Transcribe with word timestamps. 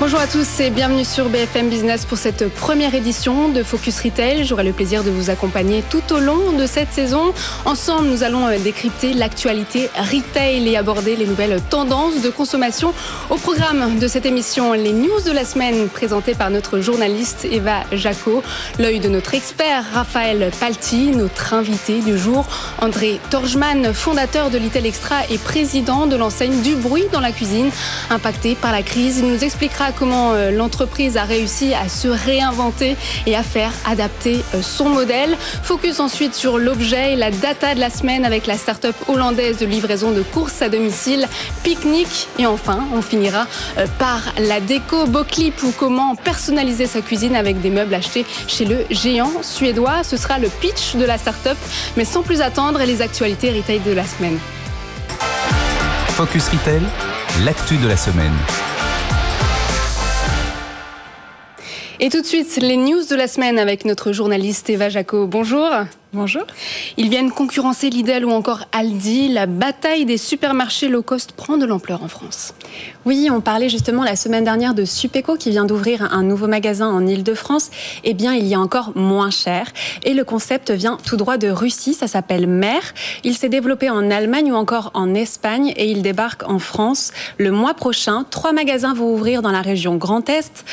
Bonjour 0.00 0.18
à 0.18 0.26
tous 0.26 0.60
et 0.60 0.70
bienvenue 0.70 1.04
sur 1.04 1.28
BFM 1.28 1.68
Business 1.68 2.06
pour 2.06 2.16
cette 2.16 2.48
première 2.54 2.94
édition 2.94 3.50
de 3.50 3.62
Focus 3.62 4.00
Retail. 4.00 4.46
J'aurai 4.46 4.64
le 4.64 4.72
plaisir 4.72 5.04
de 5.04 5.10
vous 5.10 5.28
accompagner 5.28 5.84
tout 5.90 6.14
au 6.14 6.18
long 6.18 6.52
de 6.52 6.64
cette 6.64 6.90
saison. 6.90 7.34
Ensemble, 7.66 8.08
nous 8.08 8.22
allons 8.22 8.48
euh, 8.48 8.58
décrypter 8.58 9.12
l'actualité 9.12 9.90
retail 9.98 10.66
et 10.66 10.78
aborder 10.78 11.16
les 11.16 11.26
nouvelles 11.26 11.60
tendances 11.68 12.22
de 12.22 12.30
consommation. 12.30 12.94
Au 13.28 13.36
programme 13.36 13.98
de 13.98 14.08
cette 14.08 14.24
émission, 14.24 14.72
les 14.72 14.94
news 14.94 15.20
de 15.26 15.32
la 15.32 15.44
semaine 15.44 15.86
présentées 15.90 16.34
par 16.34 16.48
notre 16.48 16.80
journaliste 16.80 17.44
Eva 17.44 17.80
Jaco, 17.92 18.42
l'œil 18.78 19.00
de 19.00 19.10
notre 19.10 19.34
expert 19.34 19.84
Raphaël 19.92 20.50
Palti, 20.58 21.10
notre 21.10 21.52
invité 21.52 22.00
du 22.00 22.16
jour 22.16 22.46
André 22.80 23.20
Torjman, 23.28 23.92
fondateur 23.92 24.48
de 24.48 24.56
Little 24.56 24.86
Extra 24.86 25.26
et 25.28 25.36
président 25.36 26.06
de 26.06 26.16
l'enseigne 26.16 26.62
du 26.62 26.74
bruit 26.74 27.04
dans 27.12 27.20
la 27.20 27.32
cuisine, 27.32 27.68
impacté 28.08 28.54
par 28.54 28.72
la 28.72 28.82
crise. 28.82 29.18
Il 29.18 29.30
nous 29.30 29.44
expliquera 29.44 29.89
comment 29.92 30.32
euh, 30.32 30.50
l'entreprise 30.50 31.16
a 31.16 31.24
réussi 31.24 31.74
à 31.74 31.88
se 31.88 32.08
réinventer 32.08 32.96
et 33.26 33.36
à 33.36 33.42
faire 33.42 33.72
adapter 33.86 34.42
euh, 34.54 34.62
son 34.62 34.88
modèle. 34.88 35.36
Focus 35.62 36.00
ensuite 36.00 36.34
sur 36.34 36.58
l'objet 36.58 37.12
et 37.12 37.16
la 37.16 37.30
data 37.30 37.74
de 37.74 37.80
la 37.80 37.90
semaine 37.90 38.24
avec 38.24 38.46
la 38.46 38.56
start-up 38.56 38.94
hollandaise 39.08 39.58
de 39.58 39.66
livraison 39.66 40.10
de 40.12 40.22
courses 40.22 40.62
à 40.62 40.68
domicile, 40.68 41.28
Picnic. 41.62 42.28
Et 42.38 42.46
enfin, 42.46 42.80
on 42.94 43.02
finira 43.02 43.46
euh, 43.78 43.86
par 43.98 44.20
la 44.38 44.60
déco 44.60 45.06
Boclip 45.06 45.62
ou 45.62 45.72
comment 45.78 46.14
personnaliser 46.14 46.86
sa 46.86 47.00
cuisine 47.00 47.36
avec 47.36 47.60
des 47.60 47.70
meubles 47.70 47.94
achetés 47.94 48.26
chez 48.46 48.64
le 48.64 48.84
géant 48.90 49.42
suédois. 49.42 50.04
Ce 50.04 50.16
sera 50.16 50.38
le 50.38 50.48
pitch 50.48 50.96
de 50.96 51.04
la 51.04 51.18
start-up, 51.18 51.58
mais 51.96 52.04
sans 52.04 52.22
plus 52.22 52.40
attendre, 52.40 52.80
les 52.80 53.02
actualités 53.02 53.50
retail 53.50 53.80
de 53.80 53.92
la 53.92 54.04
semaine. 54.04 54.38
Focus 56.08 56.48
Retail, 56.48 56.82
l'actu 57.44 57.76
de 57.78 57.88
la 57.88 57.96
semaine. 57.96 58.34
Et 62.02 62.08
tout 62.08 62.22
de 62.22 62.26
suite, 62.26 62.56
les 62.62 62.78
news 62.78 63.04
de 63.04 63.14
la 63.14 63.28
semaine 63.28 63.58
avec 63.58 63.84
notre 63.84 64.12
journaliste 64.12 64.70
Eva 64.70 64.88
Jaco. 64.88 65.26
Bonjour. 65.26 65.68
Bonjour. 66.12 66.42
Ils 66.96 67.08
viennent 67.08 67.30
concurrencer 67.30 67.88
Lidl 67.88 68.24
ou 68.24 68.32
encore 68.32 68.64
Aldi. 68.72 69.28
La 69.28 69.46
bataille 69.46 70.06
des 70.06 70.18
supermarchés 70.18 70.88
low 70.88 71.02
cost 71.02 71.30
prend 71.30 71.56
de 71.56 71.64
l'ampleur 71.64 72.02
en 72.02 72.08
France. 72.08 72.52
Oui, 73.04 73.28
on 73.30 73.40
parlait 73.40 73.68
justement 73.68 74.02
la 74.02 74.16
semaine 74.16 74.42
dernière 74.42 74.74
de 74.74 74.84
Supeco 74.84 75.36
qui 75.36 75.50
vient 75.50 75.64
d'ouvrir 75.64 76.12
un 76.12 76.24
nouveau 76.24 76.48
magasin 76.48 76.88
en 76.88 77.06
Ile-de-France. 77.06 77.70
Eh 78.02 78.14
bien, 78.14 78.34
il 78.34 78.44
y 78.48 78.56
a 78.56 78.60
encore 78.60 78.90
moins 78.96 79.30
cher. 79.30 79.68
Et 80.02 80.12
le 80.12 80.24
concept 80.24 80.72
vient 80.72 80.98
tout 81.06 81.16
droit 81.16 81.36
de 81.36 81.48
Russie. 81.48 81.94
Ça 81.94 82.08
s'appelle 82.08 82.48
Mer. 82.48 82.80
Il 83.22 83.36
s'est 83.36 83.48
développé 83.48 83.88
en 83.88 84.10
Allemagne 84.10 84.50
ou 84.50 84.56
encore 84.56 84.90
en 84.94 85.14
Espagne 85.14 85.72
et 85.76 85.92
il 85.92 86.02
débarque 86.02 86.42
en 86.42 86.58
France 86.58 87.12
le 87.38 87.52
mois 87.52 87.74
prochain. 87.74 88.26
Trois 88.28 88.52
magasins 88.52 88.94
vont 88.94 89.12
ouvrir 89.12 89.42
dans 89.42 89.52
la 89.52 89.62
région 89.62 89.94
Grand 89.94 90.28
Est, 90.28 90.64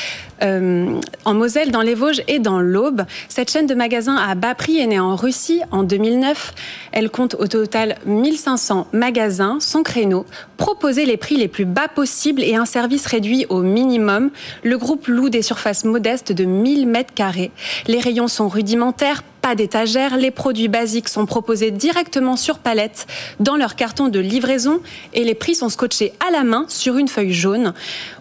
euh, 0.42 0.98
en 1.24 1.34
Moselle, 1.34 1.70
dans 1.70 1.82
les 1.82 1.94
Vosges 1.94 2.24
et 2.26 2.40
dans 2.40 2.60
l'Aube. 2.60 3.02
Cette 3.28 3.52
chaîne 3.52 3.68
de 3.68 3.74
magasins 3.76 4.16
à 4.16 4.34
bas 4.34 4.56
prix 4.56 4.78
est 4.78 4.86
née 4.88 4.98
en 4.98 5.14
Russie 5.14 5.27
Russie 5.28 5.60
en 5.72 5.82
2009. 5.82 6.54
Elle 6.90 7.10
compte 7.10 7.34
au 7.34 7.46
total 7.46 7.96
1500 8.06 8.86
magasins. 8.94 9.58
Son 9.60 9.82
créneau, 9.82 10.24
proposer 10.56 11.04
les 11.04 11.18
prix 11.18 11.36
les 11.36 11.48
plus 11.48 11.66
bas 11.66 11.86
possibles 11.86 12.42
et 12.42 12.56
un 12.56 12.64
service 12.64 13.04
réduit 13.04 13.44
au 13.50 13.60
minimum. 13.60 14.30
Le 14.62 14.78
groupe 14.78 15.06
loue 15.06 15.28
des 15.28 15.42
surfaces 15.42 15.84
modestes 15.84 16.32
de 16.32 16.46
1000 16.46 16.86
mètres 16.86 17.12
carrés. 17.12 17.50
Les 17.88 18.00
rayons 18.00 18.26
sont 18.26 18.48
rudimentaires, 18.48 19.22
pas 19.48 19.54
d'étagère, 19.54 20.18
les 20.18 20.30
produits 20.30 20.68
basiques 20.68 21.08
sont 21.08 21.24
proposés 21.24 21.70
directement 21.70 22.36
sur 22.36 22.58
palette 22.58 23.06
dans 23.40 23.56
leur 23.56 23.76
carton 23.76 24.08
de 24.08 24.20
livraison 24.20 24.82
et 25.14 25.24
les 25.24 25.34
prix 25.34 25.54
sont 25.54 25.70
scotchés 25.70 26.12
à 26.20 26.30
la 26.30 26.44
main 26.44 26.66
sur 26.68 26.98
une 26.98 27.08
feuille 27.08 27.32
jaune. 27.32 27.72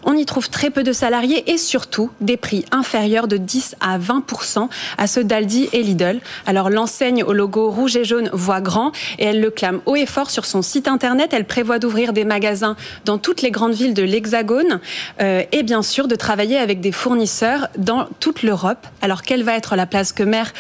On 0.06 0.14
y 0.14 0.26
trouve 0.26 0.50
très 0.50 0.70
peu 0.70 0.84
de 0.84 0.94
salariés 0.94 1.52
et 1.52 1.58
surtout 1.58 2.12
des 2.22 2.38
prix 2.38 2.64
inférieurs 2.72 3.28
de 3.28 3.36
10 3.36 3.76
à 3.82 4.00
20% 4.00 4.70
à 4.98 5.06
ceux 5.06 5.26
d'Aldi 5.26 5.68
et 5.74 5.84
Lidl. 5.84 6.22
Alors 6.46 6.70
l'enseigne 6.70 7.26
au 7.26 7.34
logo 7.34 7.70
rouge 7.72 7.98
et 7.98 8.06
jaune 8.06 8.30
voit 8.32 8.62
grand 8.62 8.94
et 9.20 9.26
elle 9.26 9.42
le 9.42 9.52
clame 9.52 9.82
haut 9.86 9.98
et 9.98 10.06
fort 10.06 10.30
sur 10.30 10.46
son 10.46 10.62
site 10.62 10.88
internet. 10.88 11.32
Elle 11.34 11.44
prévoit 11.44 11.78
d'ouvrir 11.78 12.14
des 12.14 12.24
magasins 12.24 12.78
dans 13.04 13.18
toutes 13.18 13.42
les 13.42 13.52
grandes 13.52 13.74
villes 13.74 13.94
de 13.94 14.04
l'Hexagone 14.04 14.80
euh, 15.20 15.44
et 15.52 15.64
bien 15.64 15.82
sûr 15.82 16.08
de 16.08 16.16
travailler 16.16 16.58
avec 16.58 16.80
des 16.80 16.94
fournisseurs 16.94 17.68
dans 17.78 18.08
toute 18.22 18.44
l'Europe. 18.44 18.88
Alors 19.02 19.24
quelle 19.24 19.44
va 19.44 19.58
être 19.58 19.76
la 19.76 19.86
place 19.86 20.14
que 20.14 20.24
Mer 20.24 20.54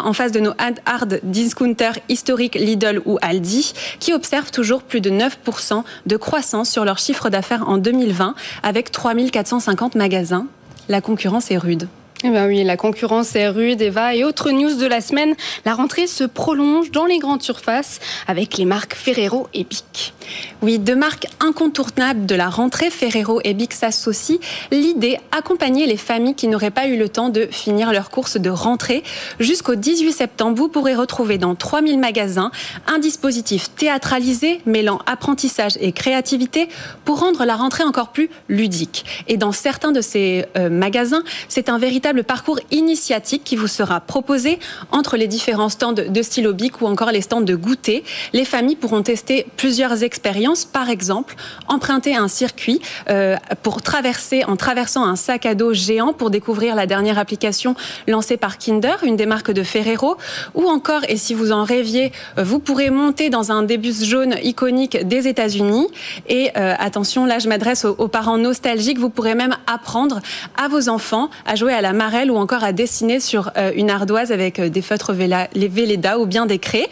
en 0.00 0.12
face 0.12 0.32
de 0.32 0.40
nos 0.40 0.52
hard 0.86 1.20
discounters 1.22 1.98
historiques 2.08 2.54
Lidl 2.54 3.02
ou 3.04 3.18
Aldi, 3.22 3.74
qui 4.00 4.12
observent 4.12 4.50
toujours 4.50 4.82
plus 4.82 5.00
de 5.00 5.10
9% 5.10 5.82
de 6.06 6.16
croissance 6.16 6.70
sur 6.70 6.84
leur 6.84 6.98
chiffre 6.98 7.30
d'affaires 7.30 7.68
en 7.68 7.78
2020, 7.78 8.34
avec 8.62 8.90
3450 8.90 9.94
magasins. 9.94 10.46
La 10.88 11.00
concurrence 11.00 11.50
est 11.50 11.58
rude. 11.58 11.88
Eh 12.24 12.30
bien 12.30 12.46
oui, 12.46 12.62
la 12.62 12.76
concurrence 12.76 13.34
est 13.34 13.48
rude, 13.48 13.82
Eva. 13.82 14.14
Et 14.14 14.22
autre 14.22 14.52
news 14.52 14.74
de 14.76 14.86
la 14.86 15.00
semaine, 15.00 15.34
la 15.64 15.74
rentrée 15.74 16.06
se 16.06 16.22
prolonge 16.22 16.92
dans 16.92 17.04
les 17.04 17.18
grandes 17.18 17.42
surfaces 17.42 17.98
avec 18.28 18.58
les 18.58 18.64
marques 18.64 18.94
Ferrero 18.94 19.48
et 19.54 19.64
Bic. 19.64 20.14
Oui, 20.62 20.78
deux 20.78 20.94
marques 20.94 21.26
incontournables 21.40 22.24
de 22.24 22.36
la 22.36 22.48
rentrée, 22.48 22.90
Ferrero 22.90 23.40
et 23.42 23.54
Bic 23.54 23.72
s'associent. 23.72 24.38
L'idée, 24.70 25.18
accompagner 25.36 25.86
les 25.86 25.96
familles 25.96 26.36
qui 26.36 26.46
n'auraient 26.46 26.70
pas 26.70 26.86
eu 26.86 26.96
le 26.96 27.08
temps 27.08 27.28
de 27.28 27.48
finir 27.50 27.92
leur 27.92 28.08
course 28.08 28.36
de 28.36 28.50
rentrée. 28.50 29.02
Jusqu'au 29.40 29.74
18 29.74 30.12
septembre, 30.12 30.56
vous 30.56 30.68
pourrez 30.68 30.94
retrouver 30.94 31.38
dans 31.38 31.56
3000 31.56 31.98
magasins 31.98 32.52
un 32.86 33.00
dispositif 33.00 33.74
théâtralisé 33.74 34.60
mêlant 34.64 35.00
apprentissage 35.06 35.76
et 35.80 35.90
créativité 35.90 36.68
pour 37.04 37.18
rendre 37.18 37.44
la 37.44 37.56
rentrée 37.56 37.82
encore 37.82 38.12
plus 38.12 38.30
ludique. 38.48 39.24
Et 39.26 39.36
dans 39.36 39.52
certains 39.52 39.90
de 39.90 40.00
ces 40.00 40.46
euh, 40.56 40.70
magasins, 40.70 41.24
c'est 41.48 41.68
un 41.68 41.78
véritable 41.78 42.11
le 42.12 42.22
parcours 42.22 42.60
initiatique 42.70 43.44
qui 43.44 43.56
vous 43.56 43.66
sera 43.66 44.00
proposé 44.00 44.58
entre 44.90 45.16
les 45.16 45.26
différents 45.26 45.68
stands 45.68 45.92
de 45.92 46.22
stylo 46.22 46.52
bic 46.52 46.80
ou 46.80 46.86
encore 46.86 47.10
les 47.10 47.20
stands 47.20 47.40
de 47.40 47.54
goûter. 47.54 48.04
Les 48.32 48.44
familles 48.44 48.76
pourront 48.76 49.02
tester 49.02 49.46
plusieurs 49.56 50.02
expériences, 50.02 50.64
par 50.64 50.90
exemple 50.90 51.36
emprunter 51.68 52.16
un 52.16 52.28
circuit 52.28 52.80
euh, 53.08 53.36
pour 53.62 53.82
traverser 53.82 54.44
en 54.44 54.56
traversant 54.56 55.04
un 55.04 55.16
sac 55.16 55.46
à 55.46 55.54
dos 55.54 55.72
géant 55.72 56.12
pour 56.12 56.30
découvrir 56.30 56.74
la 56.74 56.86
dernière 56.86 57.18
application 57.18 57.74
lancée 58.06 58.36
par 58.36 58.58
Kinder, 58.58 58.96
une 59.04 59.16
des 59.16 59.26
marques 59.26 59.50
de 59.50 59.62
Ferrero, 59.62 60.16
ou 60.54 60.68
encore, 60.68 61.02
et 61.08 61.16
si 61.16 61.34
vous 61.34 61.52
en 61.52 61.64
rêviez, 61.64 62.12
euh, 62.38 62.44
vous 62.44 62.58
pourrez 62.58 62.90
monter 62.90 63.30
dans 63.30 63.52
un 63.52 63.62
débus 63.62 64.04
jaune 64.04 64.36
iconique 64.42 65.06
des 65.06 65.28
États-Unis. 65.28 65.88
Et 66.28 66.50
euh, 66.56 66.74
attention, 66.78 67.24
là 67.24 67.38
je 67.38 67.48
m'adresse 67.48 67.84
aux, 67.84 67.94
aux 67.98 68.08
parents 68.08 68.38
nostalgiques, 68.38 68.98
vous 68.98 69.10
pourrez 69.10 69.34
même 69.34 69.56
apprendre 69.66 70.20
à 70.56 70.68
vos 70.68 70.88
enfants 70.88 71.30
à 71.46 71.54
jouer 71.54 71.72
à 71.72 71.80
la 71.80 71.92
ou 72.30 72.36
encore 72.36 72.64
à 72.64 72.72
dessiner 72.72 73.20
sur 73.20 73.50
euh, 73.56 73.72
une 73.76 73.90
ardoise 73.90 74.32
avec 74.32 74.58
euh, 74.58 74.68
des 74.68 74.82
feutres 74.82 75.12
Velleda 75.12 76.18
ou 76.18 76.26
bien 76.26 76.46
des 76.46 76.58
craies. 76.58 76.88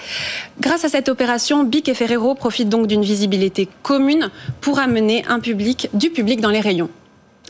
Grâce 0.61 0.85
à 0.85 0.89
cette 0.89 1.09
opération, 1.09 1.65
Bic 1.65 1.89
et 1.89 1.95
Ferrero 1.95 2.35
profitent 2.35 2.69
donc 2.69 2.87
d'une 2.87 3.03
visibilité 3.03 3.69
commune 3.83 4.31
pour 4.61 4.79
amener 4.79 5.25
un 5.29 5.41
public, 5.41 5.89
du 5.95 6.11
public 6.11 6.41
dans 6.41 6.51
les 6.51 6.61
rayons. 6.61 6.91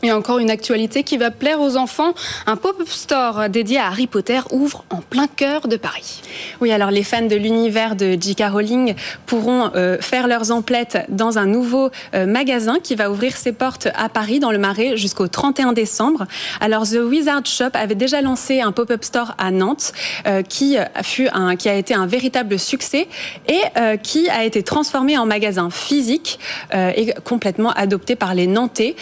Et 0.03 0.11
encore 0.11 0.39
une 0.39 0.49
actualité 0.49 1.03
qui 1.03 1.17
va 1.17 1.29
plaire 1.29 1.61
aux 1.61 1.77
enfants. 1.77 2.15
Un 2.47 2.55
pop-up 2.55 2.87
store 2.87 3.49
dédié 3.49 3.77
à 3.77 3.85
Harry 3.85 4.07
Potter 4.07 4.39
ouvre 4.51 4.83
en 4.89 4.97
plein 4.97 5.27
cœur 5.27 5.67
de 5.67 5.75
Paris. 5.75 6.21
Oui, 6.59 6.71
alors 6.71 6.89
les 6.89 7.03
fans 7.03 7.27
de 7.27 7.35
l'univers 7.35 7.95
de 7.95 8.17
J.K. 8.19 8.45
Rowling 8.51 8.95
pourront 9.27 9.69
euh, 9.75 9.99
faire 9.99 10.27
leurs 10.27 10.51
emplettes 10.51 11.05
dans 11.09 11.37
un 11.37 11.45
nouveau 11.45 11.91
euh, 12.15 12.25
magasin 12.25 12.77
qui 12.81 12.95
va 12.95 13.11
ouvrir 13.11 13.37
ses 13.37 13.51
portes 13.51 13.89
à 13.93 14.09
Paris, 14.09 14.39
dans 14.39 14.51
le 14.51 14.57
Marais, 14.57 14.97
jusqu'au 14.97 15.27
31 15.27 15.73
décembre. 15.73 16.25
Alors 16.59 16.87
The 16.87 16.97
Wizard 17.07 17.45
Shop 17.45 17.69
avait 17.73 17.93
déjà 17.93 18.21
lancé 18.21 18.59
un 18.59 18.71
pop-up 18.71 19.03
store 19.03 19.35
à 19.37 19.51
Nantes 19.51 19.93
euh, 20.25 20.41
qui, 20.41 20.77
fut 21.03 21.29
un, 21.31 21.55
qui 21.55 21.69
a 21.69 21.75
été 21.75 21.93
un 21.93 22.07
véritable 22.07 22.57
succès 22.57 23.07
et 23.47 23.61
qui 24.01 24.29
a 24.29 24.43
été 24.43 24.63
transformé 24.63 25.17
en 25.17 25.25
magasin 25.25 25.69
physique 25.69 26.39
et 26.73 27.13
complètement 27.23 27.71
adopté 27.71 28.15
par 28.15 28.33
les 28.33 28.47
Nantais 28.47 28.95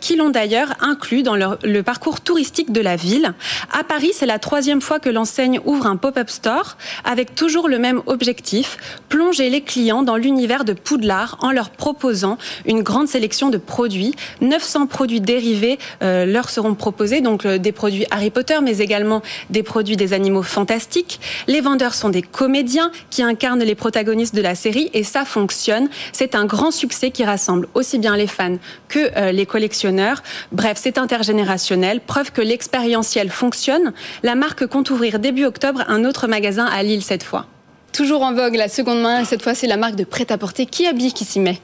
qui 0.00 0.16
l'ont 0.16 0.30
d'ailleurs 0.38 0.74
inclus 0.78 1.24
dans 1.24 1.34
le, 1.34 1.82
parcours 1.82 2.20
touristique 2.20 2.70
de 2.70 2.80
la 2.80 2.94
ville. 2.94 3.34
À 3.76 3.82
Paris, 3.82 4.12
c'est 4.14 4.24
la 4.24 4.38
troisième 4.38 4.80
fois 4.80 5.00
que 5.00 5.08
l'enseigne 5.08 5.58
ouvre 5.64 5.86
un 5.86 5.96
pop-up 5.96 6.30
store 6.30 6.76
avec 7.04 7.34
toujours 7.34 7.68
le 7.68 7.80
même 7.80 8.02
objectif, 8.06 8.76
plonger 9.08 9.50
les 9.50 9.62
clients 9.62 10.04
dans 10.04 10.14
l'univers 10.14 10.64
de 10.64 10.74
Poudlard 10.74 11.38
en 11.40 11.50
leur 11.50 11.70
proposant 11.70 12.38
une 12.66 12.82
grande 12.82 13.08
sélection 13.08 13.50
de 13.50 13.58
produits. 13.58 14.14
900 14.40 14.86
produits 14.86 15.20
dérivés 15.20 15.76
euh, 16.04 16.24
leur 16.24 16.50
seront 16.50 16.76
proposés, 16.76 17.20
donc 17.20 17.44
euh, 17.44 17.58
des 17.58 17.72
produits 17.72 18.06
Harry 18.12 18.30
Potter, 18.30 18.58
mais 18.62 18.78
également 18.78 19.22
des 19.50 19.64
produits 19.64 19.96
des 19.96 20.12
animaux 20.12 20.44
fantastiques. 20.44 21.18
Les 21.48 21.60
vendeurs 21.60 21.94
sont 21.94 22.10
des 22.10 22.22
comédiens 22.22 22.92
qui 23.10 23.24
incarnent 23.24 23.64
les 23.64 23.74
protagonistes 23.74 24.36
de 24.36 24.42
la 24.42 24.54
série 24.54 24.88
et 24.94 25.02
ça 25.02 25.24
fonctionne. 25.24 25.88
C'est 26.12 26.36
un 26.36 26.44
grand 26.44 26.70
succès 26.70 27.10
qui 27.10 27.24
rassemble 27.24 27.66
aussi 27.74 27.98
bien 27.98 28.16
les 28.16 28.28
fans 28.28 28.58
que 28.86 29.00
euh, 29.16 29.32
les 29.32 29.46
collectionneurs. 29.46 30.22
Bref, 30.52 30.78
c'est 30.80 30.98
intergénérationnel, 30.98 32.00
preuve 32.00 32.32
que 32.32 32.42
l'expérientiel 32.42 33.30
fonctionne. 33.30 33.92
La 34.22 34.34
marque 34.34 34.66
compte 34.66 34.90
ouvrir 34.90 35.18
début 35.18 35.44
octobre 35.44 35.84
un 35.88 36.04
autre 36.04 36.26
magasin 36.26 36.66
à 36.66 36.82
Lille 36.82 37.02
cette 37.02 37.22
fois. 37.22 37.46
Toujours 37.92 38.22
en 38.22 38.34
vogue 38.34 38.54
la 38.54 38.68
seconde 38.68 39.00
main, 39.00 39.24
cette 39.24 39.42
fois 39.42 39.54
c'est 39.54 39.66
la 39.66 39.76
marque 39.76 39.96
de 39.96 40.04
prêt-à-porter 40.04 40.66
Kiabi 40.66 41.12
qui 41.12 41.24
s'y 41.24 41.40
met. 41.40 41.60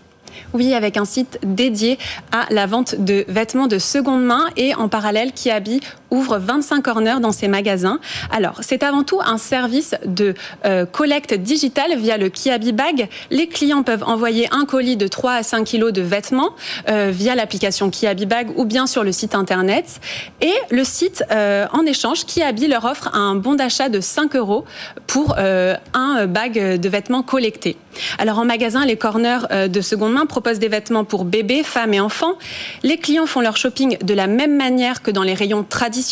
Oui, 0.52 0.75
avec 0.75 0.96
un 0.96 1.05
site 1.05 1.38
dédié 1.43 1.99
à 2.32 2.46
la 2.50 2.66
vente 2.66 2.96
de 2.96 3.25
vêtements 3.28 3.66
de 3.66 3.78
seconde 3.78 4.25
main 4.25 4.46
et 4.56 4.75
en 4.75 4.88
parallèle 4.88 5.32
Kiabi 5.32 5.81
ouvre 6.14 6.38
25 6.38 6.82
corners 6.82 7.20
dans 7.20 7.32
ses 7.32 7.49
magasins. 7.49 7.99
Alors, 8.31 8.61
c'est 8.62 8.82
avant 8.82 9.02
tout 9.02 9.20
un 9.25 9.38
service 9.38 9.94
de 10.06 10.34
euh, 10.64 10.87
collecte 10.87 11.34
digitale 11.34 11.96
via 11.99 12.16
le 12.16 12.28
Kiabi 12.28 12.72
Bag. 12.72 13.08
Les 13.31 13.49
clients 13.49 13.82
peuvent 13.82 14.05
envoyer 14.05 14.49
un 14.52 14.64
colis 14.64 14.96
de 14.96 15.08
3 15.08 15.32
à 15.32 15.43
5 15.43 15.64
kilos 15.64 15.93
de 15.93 16.02
vêtements 16.02 16.50
euh, 16.88 17.11
via 17.12 17.34
l'application 17.34 17.90
Kiabi 17.90 18.26
Bag 18.26 18.49
ou 18.56 18.64
bien 18.64 18.87
sur 18.87 19.02
le 19.05 19.12
site 19.12 19.34
internet. 19.34 20.00
Et 20.40 20.55
le 20.70 20.84
site, 20.84 21.25
euh, 21.31 21.66
en 21.72 21.84
échange, 21.84 22.25
Kiabi 22.25 22.69
leur 22.69 22.84
offre 22.84 23.10
un 23.14 23.34
bon 23.34 23.55
d'achat 23.55 23.88
de 23.88 24.00
5 24.00 24.37
euros 24.37 24.64
pour 25.06 25.37
un 25.37 26.26
bag 26.26 26.78
de 26.81 26.88
vêtements 26.88 27.22
collectés. 27.22 27.76
Alors 28.19 28.38
en 28.38 28.44
magasin, 28.44 28.84
les 28.84 28.96
corners 28.96 29.69
de 29.69 29.81
seconde 29.81 30.12
main 30.12 30.26
proposent 30.26 30.58
des 30.58 30.69
vêtements 30.69 31.05
pour 31.05 31.25
bébés, 31.25 31.62
femmes 31.62 31.94
et 31.94 32.00
enfants. 32.00 32.34
Les 32.82 32.96
clients 32.96 33.26
font 33.26 33.40
leur 33.40 33.56
shopping 33.56 33.99
de 34.02 34.14
la 34.14 34.26
même 34.26 34.56
manière 34.56 35.02
que 35.02 35.10
dans 35.10 35.22
les 35.22 35.34
rayons 35.34 35.64
traditionnels 35.64 36.04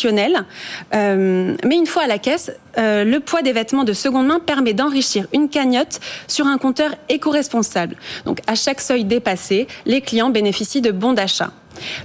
euh, 0.93 1.55
mais 1.63 1.75
une 1.75 1.85
fois 1.85 2.03
à 2.03 2.07
la 2.07 2.17
caisse, 2.17 2.51
euh, 2.77 3.03
le 3.03 3.19
poids 3.19 3.41
des 3.41 3.53
vêtements 3.53 3.83
de 3.83 3.93
seconde 3.93 4.27
main 4.27 4.39
permet 4.39 4.73
d'enrichir 4.73 5.27
une 5.33 5.49
cagnotte 5.49 5.99
sur 6.27 6.47
un 6.47 6.57
compteur 6.57 6.91
éco-responsable. 7.09 7.95
Donc 8.25 8.39
à 8.47 8.55
chaque 8.55 8.81
seuil 8.81 9.05
dépassé, 9.05 9.67
les 9.85 10.01
clients 10.01 10.29
bénéficient 10.29 10.81
de 10.81 10.91
bons 10.91 11.13
d'achat. 11.13 11.51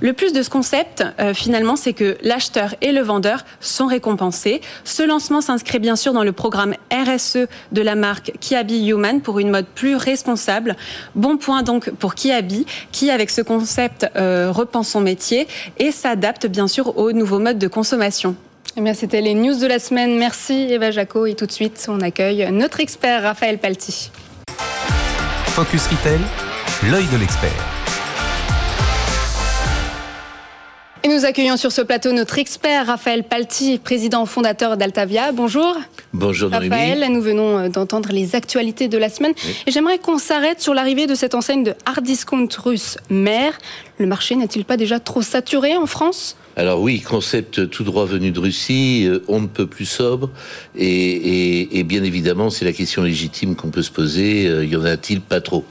Le 0.00 0.12
plus 0.12 0.32
de 0.32 0.42
ce 0.42 0.50
concept, 0.50 1.04
euh, 1.20 1.34
finalement, 1.34 1.76
c'est 1.76 1.92
que 1.92 2.16
l'acheteur 2.22 2.74
et 2.80 2.92
le 2.92 3.00
vendeur 3.00 3.44
sont 3.60 3.86
récompensés. 3.86 4.60
Ce 4.84 5.02
lancement 5.02 5.40
s'inscrit 5.40 5.78
bien 5.78 5.96
sûr 5.96 6.12
dans 6.12 6.24
le 6.24 6.32
programme 6.32 6.74
RSE 6.92 7.46
de 7.72 7.82
la 7.82 7.94
marque 7.94 8.32
Kiabi 8.40 8.88
Human 8.88 9.20
pour 9.20 9.38
une 9.38 9.50
mode 9.50 9.66
plus 9.66 9.96
responsable. 9.96 10.76
Bon 11.14 11.36
point 11.36 11.62
donc 11.62 11.90
pour 11.90 12.14
Kiabi, 12.14 12.66
qui 12.92 13.10
avec 13.10 13.30
ce 13.30 13.42
concept 13.42 14.06
euh, 14.16 14.50
repense 14.50 14.88
son 14.88 15.00
métier 15.00 15.46
et 15.78 15.92
s'adapte 15.92 16.46
bien 16.46 16.68
sûr 16.68 16.96
aux 16.98 17.12
nouveaux 17.12 17.38
modes 17.38 17.58
de 17.58 17.68
consommation. 17.68 18.36
Eh 18.76 18.80
bien, 18.80 18.94
c'était 18.94 19.20
les 19.20 19.34
news 19.34 19.58
de 19.58 19.66
la 19.66 19.78
semaine. 19.78 20.18
Merci 20.18 20.68
Eva 20.70 20.90
Jaco 20.90 21.26
et 21.26 21.34
tout 21.34 21.46
de 21.46 21.52
suite, 21.52 21.86
on 21.88 22.00
accueille 22.00 22.48
notre 22.52 22.80
expert 22.80 23.22
Raphaël 23.22 23.58
Palti. 23.58 24.10
Focus 25.46 25.88
Retail, 25.88 26.20
l'œil 26.90 27.06
de 27.12 27.16
l'expert. 27.16 27.77
Et 31.04 31.08
nous 31.08 31.24
accueillons 31.24 31.56
sur 31.56 31.70
ce 31.70 31.80
plateau 31.80 32.12
notre 32.12 32.38
expert 32.38 32.86
Raphaël 32.86 33.22
Palti, 33.22 33.78
président 33.78 34.26
fondateur 34.26 34.76
d'Altavia. 34.76 35.30
Bonjour. 35.30 35.76
Bonjour 36.12 36.50
Raphaël, 36.50 37.06
nous 37.12 37.20
venons 37.20 37.58
euh, 37.58 37.68
d'entendre 37.68 38.08
les 38.10 38.34
actualités 38.34 38.88
de 38.88 38.98
la 38.98 39.08
semaine. 39.08 39.32
Et 39.66 39.70
j'aimerais 39.70 39.98
qu'on 39.98 40.18
s'arrête 40.18 40.60
sur 40.60 40.74
l'arrivée 40.74 41.06
de 41.06 41.14
cette 41.14 41.36
enseigne 41.36 41.62
de 41.62 41.74
hard 41.86 42.02
discount 42.02 42.48
russe 42.64 42.98
Mère. 43.10 43.52
Le 43.98 44.06
marché 44.06 44.34
n'est-il 44.34 44.64
pas 44.64 44.76
déjà 44.76 44.98
trop 44.98 45.22
saturé 45.22 45.76
en 45.76 45.86
France? 45.86 46.36
Alors 46.56 46.80
oui, 46.80 47.00
concept 47.00 47.70
tout 47.70 47.84
droit 47.84 48.04
venu 48.04 48.32
de 48.32 48.40
Russie, 48.40 49.04
euh, 49.06 49.22
on 49.28 49.40
ne 49.40 49.46
peut 49.46 49.66
plus 49.66 49.84
sobre, 49.84 50.30
et, 50.76 51.84
bien 51.84 52.02
évidemment, 52.02 52.50
c'est 52.50 52.64
la 52.64 52.72
question 52.72 53.02
légitime 53.02 53.54
qu'on 53.54 53.70
peut 53.70 53.82
se 53.82 53.92
poser, 53.92 54.48
euh, 54.48 54.64
y 54.64 54.74
en 54.74 54.84
a-t-il 54.84 55.20
pas 55.20 55.40
trop? 55.40 55.64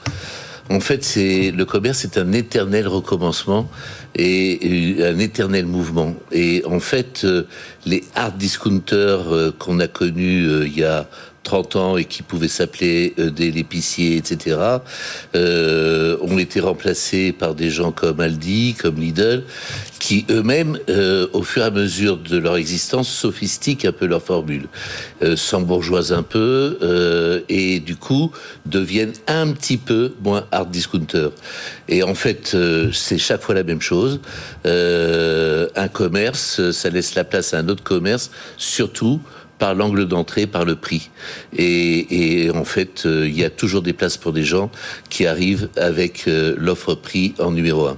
En 0.69 0.79
fait, 0.79 1.03
c'est 1.03 1.51
le 1.51 1.65
commerce 1.65 2.03
est 2.03 2.17
un 2.17 2.33
éternel 2.33 2.87
recommencement 2.87 3.69
et 4.17 4.97
un 5.03 5.19
éternel 5.19 5.65
mouvement. 5.65 6.15
Et 6.31 6.63
en 6.65 6.79
fait, 6.79 7.21
euh, 7.23 7.43
les 7.87 8.03
hard 8.15 8.37
discounters 8.37 9.33
euh, 9.33 9.55
qu'on 9.57 9.79
a 9.79 9.87
connus 9.87 10.45
euh, 10.45 10.67
il 10.67 10.77
y 10.77 10.83
a 10.83 11.07
30 11.43 11.75
ans 11.77 11.97
et 11.97 12.03
qui 12.03 12.23
pouvaient 12.23 12.49
s'appeler 12.49 13.13
euh, 13.19 13.29
des 13.29 13.51
l'épicier, 13.51 14.17
etc., 14.17 14.57
ont 15.33 16.37
été 16.39 16.59
remplacés 16.59 17.31
par 17.31 17.55
des 17.55 17.69
gens 17.69 17.91
comme 17.91 18.19
Aldi, 18.19 18.75
comme 18.77 18.99
Lidl, 18.99 19.43
qui 19.99 20.25
eux-mêmes, 20.29 20.77
au 21.33 21.43
fur 21.43 21.61
et 21.61 21.65
à 21.65 21.69
mesure 21.69 22.17
de 22.17 22.37
leur 22.37 22.57
existence, 22.57 23.07
sophistiquent 23.07 23.85
un 23.85 23.91
peu 23.91 24.05
leur 24.05 24.21
formule, 24.21 24.67
s'embourgeoisent 25.35 26.11
un 26.11 26.23
peu 26.23 27.43
et 27.49 27.79
du 27.79 27.95
coup 27.95 28.31
deviennent 28.65 29.13
un 29.27 29.51
petit 29.51 29.77
peu 29.77 30.13
moins 30.23 30.45
hard 30.51 30.71
discounters. 30.71 31.31
Et 31.87 32.03
en 32.03 32.15
fait, 32.15 32.55
c'est 32.91 33.17
chaque 33.17 33.41
fois 33.41 33.55
la 33.55 33.63
même 33.63 33.81
chose. 33.81 34.19
un 34.65 35.87
commerce, 35.93 36.71
ça 36.71 36.89
laisse 36.89 37.15
la 37.15 37.23
place 37.23 37.53
à 37.53 37.59
un 37.59 37.69
autre 37.69 37.76
commerce, 37.81 38.31
surtout 38.57 39.21
par 39.57 39.75
l'angle 39.75 40.07
d'entrée, 40.07 40.47
par 40.47 40.65
le 40.65 40.75
prix. 40.75 41.09
Et, 41.57 42.49
en 42.53 42.63
fait, 42.63 43.05
euh, 43.05 43.27
il 43.27 43.37
y 43.37 43.43
a 43.43 43.49
toujours 43.49 43.81
des 43.81 43.93
places 43.93 44.17
pour 44.17 44.33
des 44.33 44.43
gens 44.43 44.69
qui 45.09 45.25
arrivent 45.25 45.69
avec 45.75 46.27
euh, 46.27 46.55
l'offre 46.57 46.93
prix 46.93 47.33
en 47.39 47.51
numéro 47.51 47.87
un. 47.87 47.97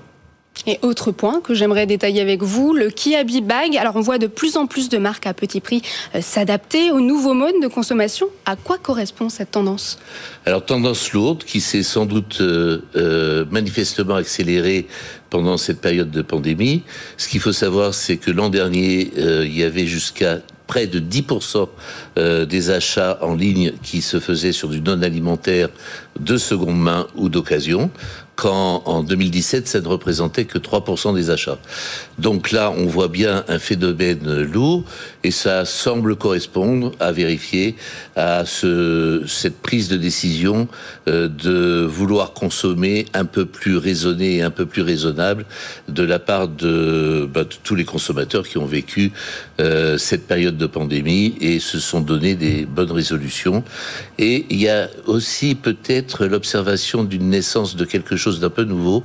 Et 0.67 0.79
autre 0.81 1.11
point 1.11 1.41
que 1.41 1.53
j'aimerais 1.53 1.85
détailler 1.85 2.21
avec 2.21 2.43
vous, 2.43 2.73
le 2.73 2.89
Kiabi 2.89 3.41
Bag. 3.41 3.77
Alors 3.77 3.95
on 3.95 4.01
voit 4.01 4.17
de 4.17 4.27
plus 4.27 4.57
en 4.57 4.67
plus 4.67 4.89
de 4.89 4.97
marques 4.97 5.27
à 5.27 5.33
petit 5.33 5.61
prix 5.61 5.81
euh, 6.15 6.21
s'adapter 6.21 6.91
aux 6.91 6.99
nouveaux 6.99 7.33
modes 7.33 7.61
de 7.61 7.67
consommation. 7.67 8.27
À 8.45 8.55
quoi 8.55 8.77
correspond 8.77 9.29
cette 9.29 9.51
tendance? 9.51 9.99
Alors 10.45 10.65
tendance 10.65 11.11
lourde 11.13 11.43
qui 11.43 11.61
s'est 11.61 11.83
sans 11.83 12.05
doute 12.05 12.41
manifestement 13.51 14.15
accélérée 14.15 14.87
pendant 15.29 15.57
cette 15.57 15.81
période 15.81 16.11
de 16.11 16.21
pandémie. 16.21 16.83
Ce 17.17 17.27
qu'il 17.27 17.39
faut 17.39 17.53
savoir, 17.53 17.93
c'est 17.93 18.17
que 18.17 18.31
l'an 18.31 18.49
dernier, 18.49 19.11
il 19.15 19.57
y 19.57 19.63
avait 19.63 19.85
jusqu'à 19.85 20.39
près 20.69 20.85
de 20.85 20.99
10% 20.99 21.67
euh, 22.19 22.45
des 22.45 22.69
achats 22.69 23.17
en 23.21 23.33
ligne 23.33 23.73
qui 23.81 24.03
se 24.03 24.19
faisaient 24.19 24.51
sur 24.51 24.69
du 24.69 24.81
non 24.81 25.01
alimentaire 25.01 25.69
de 26.19 26.37
seconde 26.37 26.79
main 26.79 27.07
ou 27.15 27.27
d'occasion 27.27 27.89
quand 28.39 28.83
en 28.85 29.03
2017, 29.03 29.67
ça 29.67 29.81
ne 29.81 29.87
représentait 29.89 30.45
que 30.45 30.57
3% 30.57 31.13
des 31.13 31.29
achats. 31.29 31.59
Donc 32.19 32.51
là, 32.51 32.71
on 32.71 32.85
voit 32.85 33.09
bien 33.09 33.43
un 33.49 33.59
phénomène 33.59 34.43
lourd 34.43 34.85
et 35.25 35.31
ça 35.31 35.65
semble 35.65 36.15
correspondre 36.15 36.93
à 37.01 37.11
vérifier 37.11 37.75
à 38.15 38.45
ce, 38.45 39.23
cette 39.27 39.57
prise 39.57 39.89
de 39.89 39.97
décision 39.97 40.69
euh, 41.09 41.27
de 41.27 41.85
vouloir 41.85 42.31
consommer 42.31 43.07
un 43.13 43.25
peu 43.25 43.45
plus 43.45 43.75
raisonné 43.75 44.37
et 44.37 44.41
un 44.41 44.51
peu 44.51 44.65
plus 44.65 44.83
raisonnable 44.83 45.45
de 45.89 46.03
la 46.03 46.19
part 46.19 46.47
de, 46.47 47.27
bah, 47.33 47.43
tous 47.63 47.75
les 47.75 47.83
consommateurs 47.83 48.47
qui 48.47 48.57
ont 48.57 48.65
vécu 48.65 49.11
euh, 49.59 49.97
cette 49.97 50.27
période 50.27 50.55
de 50.55 50.65
pandémie 50.65 51.35
et 51.41 51.59
se 51.59 51.79
sont 51.79 51.99
donné 51.99 52.35
des 52.35 52.65
bonnes 52.65 52.93
résolutions. 52.93 53.65
Et 54.17 54.45
il 54.49 54.61
y 54.61 54.69
a 54.69 54.89
aussi 55.07 55.55
peut-être 55.55 56.25
l'observation 56.25 57.03
d'une 57.03 57.29
naissance 57.29 57.75
de 57.75 57.83
quelque 57.83 58.15
chose 58.15 58.28
d'un 58.37 58.51
peu 58.51 58.63
nouveau. 58.63 59.03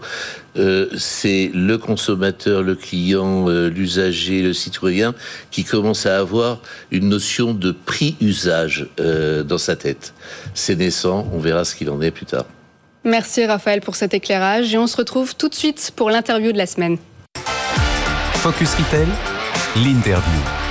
Euh, 0.56 0.88
c'est 0.96 1.50
le 1.54 1.78
consommateur, 1.78 2.62
le 2.62 2.74
client, 2.74 3.48
euh, 3.48 3.68
l'usager, 3.68 4.42
le 4.42 4.52
citoyen 4.52 5.14
qui 5.50 5.64
commence 5.64 6.06
à 6.06 6.18
avoir 6.18 6.60
une 6.90 7.08
notion 7.08 7.54
de 7.54 7.72
prix-usage 7.72 8.88
euh, 9.00 9.42
dans 9.42 9.58
sa 9.58 9.76
tête. 9.76 10.12
C'est 10.52 10.76
naissant, 10.76 11.26
on 11.32 11.38
verra 11.38 11.64
ce 11.64 11.74
qu'il 11.74 11.88
en 11.90 12.00
est 12.02 12.10
plus 12.10 12.26
tard. 12.26 12.44
Merci 13.04 13.46
Raphaël 13.46 13.80
pour 13.80 13.96
cet 13.96 14.14
éclairage 14.14 14.74
et 14.74 14.78
on 14.78 14.86
se 14.86 14.96
retrouve 14.96 15.34
tout 15.34 15.48
de 15.48 15.54
suite 15.54 15.92
pour 15.96 16.10
l'interview 16.10 16.52
de 16.52 16.58
la 16.58 16.66
semaine. 16.66 16.98
Focus 18.34 18.74
Retail, 18.74 19.08
l'interview. 19.76 20.63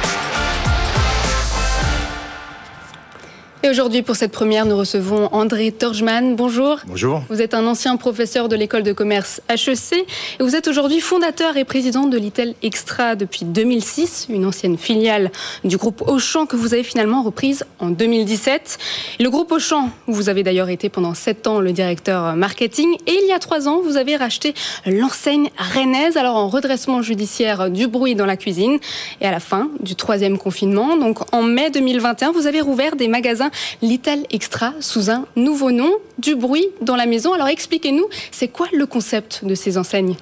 Et 3.66 3.70
aujourd'hui, 3.70 4.02
pour 4.02 4.18
cette 4.18 4.34
première, 4.34 4.66
nous 4.66 4.76
recevons 4.76 5.30
André 5.32 5.72
Torjman. 5.72 6.36
Bonjour. 6.36 6.82
Bonjour. 6.86 7.22
Vous 7.30 7.42
êtes 7.42 7.54
un 7.54 7.66
ancien 7.66 7.96
professeur 7.96 8.50
de 8.50 8.58
l'école 8.58 8.84
de 8.84 8.92
commerce 8.92 9.40
HEC 9.48 9.94
et 9.94 10.06
vous 10.44 10.58
êtes 10.58 10.68
aujourd'hui 10.68 11.00
fondateur 11.00 11.56
et 11.56 11.64
président 11.64 12.08
de 12.08 12.18
l'ITEL 12.18 12.56
Extra 12.62 13.16
depuis 13.16 13.46
2006, 13.46 14.28
une 14.30 14.46
ancienne 14.46 14.78
filiale 14.78 15.32
du 15.64 15.78
groupe 15.78 16.04
Auchan 16.06 16.46
que 16.46 16.58
vous 16.58 16.74
avez 16.74 16.84
finalement 16.84 17.24
reprise 17.24 17.64
en 17.80 17.88
2017. 17.88 18.80
le 19.22 19.30
groupe 19.30 19.50
Auchan, 19.54 19.92
vous 20.08 20.28
avez 20.28 20.44
d'ailleurs 20.44 20.68
été 20.68 20.90
pendant 20.90 21.14
sept 21.14 21.48
ans 21.48 21.62
le 21.62 21.72
directeur 21.72 22.36
marketing 22.36 22.98
et 23.08 23.18
il 23.24 23.30
y 23.30 23.32
a 23.32 23.40
trois 23.40 23.70
ans, 23.70 23.80
vous 23.82 23.96
avez 23.96 24.18
racheté 24.18 24.54
l'enseigne 24.86 25.50
rennaise, 25.58 26.18
alors 26.18 26.36
en 26.36 26.50
redressement 26.50 27.02
judiciaire 27.02 27.70
du 27.70 27.88
bruit 27.88 28.16
dans 28.16 28.26
la 28.26 28.36
cuisine 28.36 28.78
et 29.22 29.26
à 29.26 29.32
la 29.32 29.40
fin 29.40 29.70
du 29.80 29.96
troisième 29.96 30.38
confinement, 30.38 30.98
donc 30.98 31.20
en 31.34 31.44
mai 31.44 31.70
2021, 31.70 32.34
vous 32.34 32.46
avez 32.46 32.60
rouvert 32.60 32.98
des 32.98 33.08
magasins 33.08 33.52
Little 33.82 34.24
Extra 34.32 34.74
sous 34.80 35.10
un 35.10 35.26
nouveau 35.36 35.72
nom, 35.72 35.92
du 36.20 36.36
bruit 36.36 36.68
dans 36.82 36.96
la 36.96 37.06
maison. 37.06 37.34
Alors 37.34 37.48
expliquez-nous, 37.48 38.08
c'est 38.32 38.48
quoi 38.48 38.68
le 38.74 38.86
concept 38.86 39.44
de 39.44 39.56
ces 39.56 39.78
enseignes? 39.78 40.16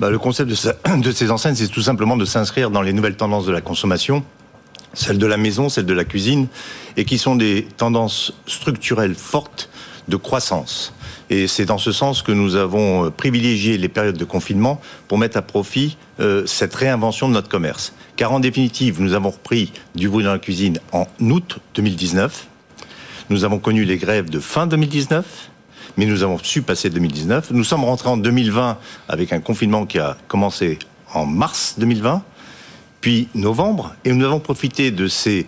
Bah, 0.00 0.10
Le 0.10 0.18
concept 0.18 0.50
de, 0.98 1.12
ces 1.12 1.30
enseignes, 1.30 1.54
c'est 1.54 1.68
tout 1.68 1.82
simplement 1.82 2.16
de 2.16 2.24
s'inscrire 2.24 2.70
dans 2.70 2.82
les 2.82 2.92
nouvelles 2.92 3.16
tendances 3.16 3.46
de 3.46 3.52
la 3.52 3.60
consommation, 3.60 4.22
celles 4.94 5.18
de 5.18 5.26
la 5.26 5.36
maison, 5.36 5.68
celles 5.68 5.86
de 5.86 5.94
la 5.94 6.04
cuisine, 6.04 6.48
et 6.96 7.04
qui 7.04 7.18
sont 7.18 7.36
des 7.36 7.66
tendances 7.76 8.32
structurelles 8.46 9.14
fortes 9.14 9.68
de 10.08 10.16
croissance. 10.16 10.92
Et 11.30 11.46
c'est 11.46 11.66
dans 11.66 11.78
ce 11.78 11.92
sens 11.92 12.22
que 12.22 12.32
nous 12.32 12.56
avons 12.56 13.06
euh, 13.06 13.10
privilégié 13.10 13.76
les 13.76 13.88
périodes 13.88 14.16
de 14.16 14.24
confinement 14.24 14.80
pour 15.08 15.18
mettre 15.18 15.36
à 15.36 15.42
profit 15.42 15.98
euh, 16.20 16.46
cette 16.46 16.74
réinvention 16.74 17.28
de 17.28 17.34
notre 17.34 17.48
commerce. 17.48 17.92
Car 18.16 18.32
en 18.32 18.40
définitive, 18.40 19.00
nous 19.00 19.12
avons 19.12 19.30
repris 19.30 19.72
du 19.94 20.08
bruit 20.08 20.24
dans 20.24 20.32
la 20.32 20.38
cuisine 20.38 20.80
en 20.92 21.06
août 21.20 21.58
2019. 21.74 22.46
Nous 23.30 23.44
avons 23.44 23.58
connu 23.58 23.84
les 23.84 23.98
grèves 23.98 24.30
de 24.30 24.40
fin 24.40 24.66
2019, 24.66 25.50
mais 25.98 26.06
nous 26.06 26.22
avons 26.22 26.38
su 26.38 26.62
passer 26.62 26.88
2019. 26.88 27.50
Nous 27.50 27.64
sommes 27.64 27.84
rentrés 27.84 28.08
en 28.08 28.16
2020 28.16 28.78
avec 29.06 29.34
un 29.34 29.40
confinement 29.40 29.84
qui 29.84 29.98
a 29.98 30.16
commencé 30.28 30.78
en 31.12 31.26
mars 31.26 31.74
2020, 31.76 32.22
puis 33.02 33.28
novembre, 33.34 33.94
et 34.06 34.12
nous 34.12 34.24
avons 34.24 34.40
profité 34.40 34.90
de 34.90 35.08
ces 35.08 35.46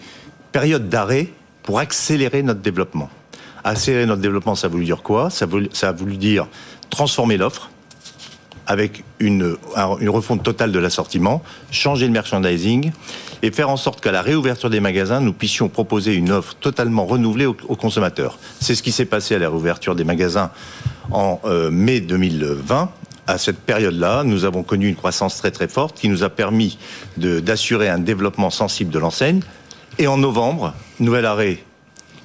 périodes 0.52 0.90
d'arrêt 0.90 1.28
pour 1.62 1.78
accélérer 1.78 2.42
notre 2.42 2.60
développement. 2.60 3.08
Accélérer 3.64 4.04
notre 4.04 4.20
développement, 4.20 4.54
ça 4.54 4.66
a 4.66 4.70
dire 4.70 5.02
quoi? 5.02 5.30
Ça, 5.30 5.46
ça 5.72 5.88
a 5.88 5.92
voulu 5.92 6.18
dire 6.18 6.48
transformer 6.90 7.38
l'offre, 7.38 7.70
avec 8.66 9.04
une, 9.20 9.56
une 10.00 10.08
refonte 10.10 10.42
totale 10.42 10.70
de 10.70 10.78
l'assortiment, 10.78 11.42
changer 11.70 12.06
le 12.06 12.12
merchandising 12.12 12.92
et 13.42 13.50
faire 13.50 13.70
en 13.70 13.76
sorte 13.76 14.00
qu'à 14.00 14.12
la 14.12 14.22
réouverture 14.22 14.70
des 14.70 14.80
magasins, 14.80 15.20
nous 15.20 15.32
puissions 15.32 15.68
proposer 15.68 16.14
une 16.14 16.30
offre 16.30 16.54
totalement 16.54 17.06
renouvelée 17.06 17.46
aux, 17.46 17.54
consommateurs. 17.54 18.38
C'est 18.60 18.74
ce 18.74 18.82
qui 18.82 18.92
s'est 18.92 19.06
passé 19.06 19.34
à 19.34 19.38
la 19.38 19.48
réouverture 19.48 19.94
des 19.94 20.04
magasins 20.04 20.50
en 21.10 21.40
euh, 21.44 21.70
mai 21.70 22.00
2020 22.00 22.90
à 23.26 23.38
cette 23.38 23.60
période-là, 23.60 24.24
nous 24.24 24.44
avons 24.44 24.64
connu 24.64 24.88
une 24.88 24.96
croissance 24.96 25.36
très 25.36 25.52
très 25.52 25.68
forte 25.68 25.96
qui 25.96 26.08
nous 26.08 26.24
a 26.24 26.30
permis 26.30 26.78
d'assurer 27.16 27.88
un 27.88 27.98
développement 27.98 28.50
sensible 28.50 28.90
de 28.90 28.98
l'enseigne. 28.98 29.40
Et 29.98 30.08
en 30.08 30.16
novembre, 30.16 30.74
nouvel 30.98 31.26
arrêt 31.26 31.62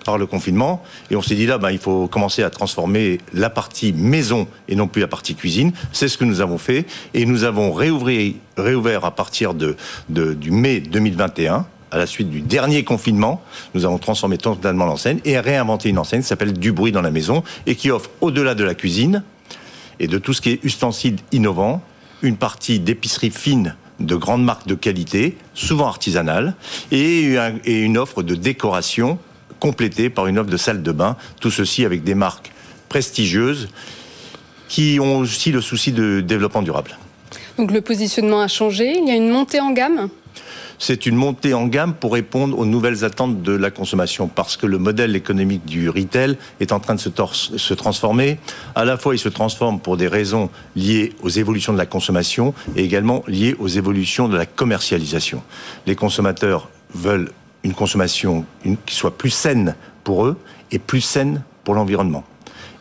par 0.05 0.17
le 0.17 0.25
confinement. 0.25 0.81
Et 1.11 1.17
on 1.17 1.21
s'est 1.21 1.35
dit 1.35 1.45
là, 1.45 1.57
ben, 1.57 1.71
il 1.71 1.79
faut 1.79 2.07
commencer 2.07 2.43
à 2.43 2.49
transformer 2.49 3.17
la 3.33 3.49
partie 3.49 3.91
maison 3.91 4.47
et 4.69 4.75
non 4.75 4.87
plus 4.87 5.01
la 5.01 5.07
partie 5.07 5.35
cuisine. 5.35 5.73
C'est 5.91 6.07
ce 6.07 6.17
que 6.17 6.23
nous 6.23 6.39
avons 6.39 6.57
fait. 6.57 6.85
Et 7.13 7.25
nous 7.25 7.43
avons 7.43 7.73
réouvert, 7.73 9.03
à 9.03 9.11
partir 9.11 9.53
de, 9.53 9.75
du 10.07 10.51
mai 10.51 10.79
2021 10.79 11.65
à 11.91 11.97
la 11.97 12.07
suite 12.07 12.29
du 12.29 12.41
dernier 12.41 12.83
confinement, 12.83 13.41
nous 13.73 13.85
avons 13.85 13.99
transformé 13.99 14.37
totalement 14.37 14.85
l'enseigne 14.85 15.19
et 15.23 15.39
réinventé 15.39 15.87
une 15.87 15.97
enseigne 15.97 16.21
qui 16.21 16.27
s'appelle 16.27 16.51
Du 16.51 16.73
bruit 16.73 16.91
dans 16.91 17.01
la 17.01 17.11
maison 17.11 17.41
et 17.67 17.75
qui 17.75 17.89
offre, 17.89 18.09
au-delà 18.19 18.53
de 18.53 18.65
la 18.65 18.75
cuisine 18.75 19.23
et 19.99 20.07
de 20.07 20.17
tout 20.17 20.33
ce 20.33 20.41
qui 20.41 20.49
est 20.49 20.63
ustensiles 20.63 21.17
innovants, 21.31 21.81
une 22.21 22.35
partie 22.35 22.79
d'épicerie 22.79 23.31
fine 23.31 23.75
de 24.01 24.15
grandes 24.15 24.43
marques 24.43 24.67
de 24.67 24.75
qualité, 24.75 25.37
souvent 25.53 25.87
artisanales, 25.87 26.55
et 26.91 27.37
une 27.65 27.97
offre 27.97 28.23
de 28.23 28.35
décoration 28.35 29.17
complété 29.59 30.09
par 30.09 30.27
une 30.27 30.39
offre 30.39 30.49
de 30.49 30.57
salle 30.57 30.83
de 30.83 30.91
bain. 30.91 31.17
Tout 31.39 31.51
ceci 31.51 31.85
avec 31.85 32.03
des 32.03 32.15
marques 32.15 32.51
prestigieuses 32.89 33.69
qui 34.67 34.99
ont 34.99 35.17
aussi 35.19 35.51
le 35.51 35.61
souci 35.61 35.91
de 35.91 36.21
développement 36.21 36.61
durable. 36.61 36.97
Donc 37.57 37.71
le 37.71 37.81
positionnement 37.81 38.41
a 38.41 38.47
changé, 38.47 38.97
il 38.97 39.07
y 39.07 39.11
a 39.11 39.15
une 39.15 39.29
montée 39.29 39.59
en 39.59 39.71
gamme? 39.71 40.09
C'est 40.77 41.05
une 41.05 41.15
montée 41.15 41.53
en 41.53 41.67
gamme 41.67 41.93
pour 41.93 42.13
répondre 42.13 42.59
aux 42.59 42.65
nouvelles 42.65 43.05
attentes 43.05 43.41
de 43.41 43.53
la 43.53 43.71
consommation, 43.71 44.27
parce 44.27 44.57
que 44.57 44.65
le 44.65 44.77
modèle 44.77 45.15
économique 45.15 45.65
du 45.65 45.89
retail 45.89 46.37
est 46.59 46.73
en 46.73 46.81
train 46.81 46.95
de 46.95 46.99
se, 46.99 47.09
se, 47.09 47.73
transformer. 47.73 48.39
À 48.75 48.83
la 48.83 48.97
fois, 48.97 49.15
il 49.15 49.19
se 49.19 49.29
transforme 49.29 49.79
pour 49.79 49.95
des 49.95 50.09
raisons 50.09 50.49
liées 50.75 51.13
aux 51.21 51.29
évolutions 51.29 51.71
de 51.71 51.77
la 51.77 51.85
consommation 51.85 52.53
et 52.75 52.83
également 52.83 53.23
liées 53.27 53.55
aux 53.59 53.69
évolutions 53.69 54.27
de 54.27 54.35
la 54.35 54.45
commercialisation. 54.45 55.41
Les 55.87 55.95
consommateurs 55.95 56.69
veulent 56.93 57.31
une 57.65 57.73
consommation 57.73 58.45
qui 58.85 58.95
soit 58.95 59.17
plus 59.17 59.31
saine 59.31 59.75
pour 60.03 60.25
eux 60.25 60.37
et 60.71 60.77
plus 60.77 61.01
saine 61.01 61.41
pour 61.63 61.73
l'environnement. 61.73 62.23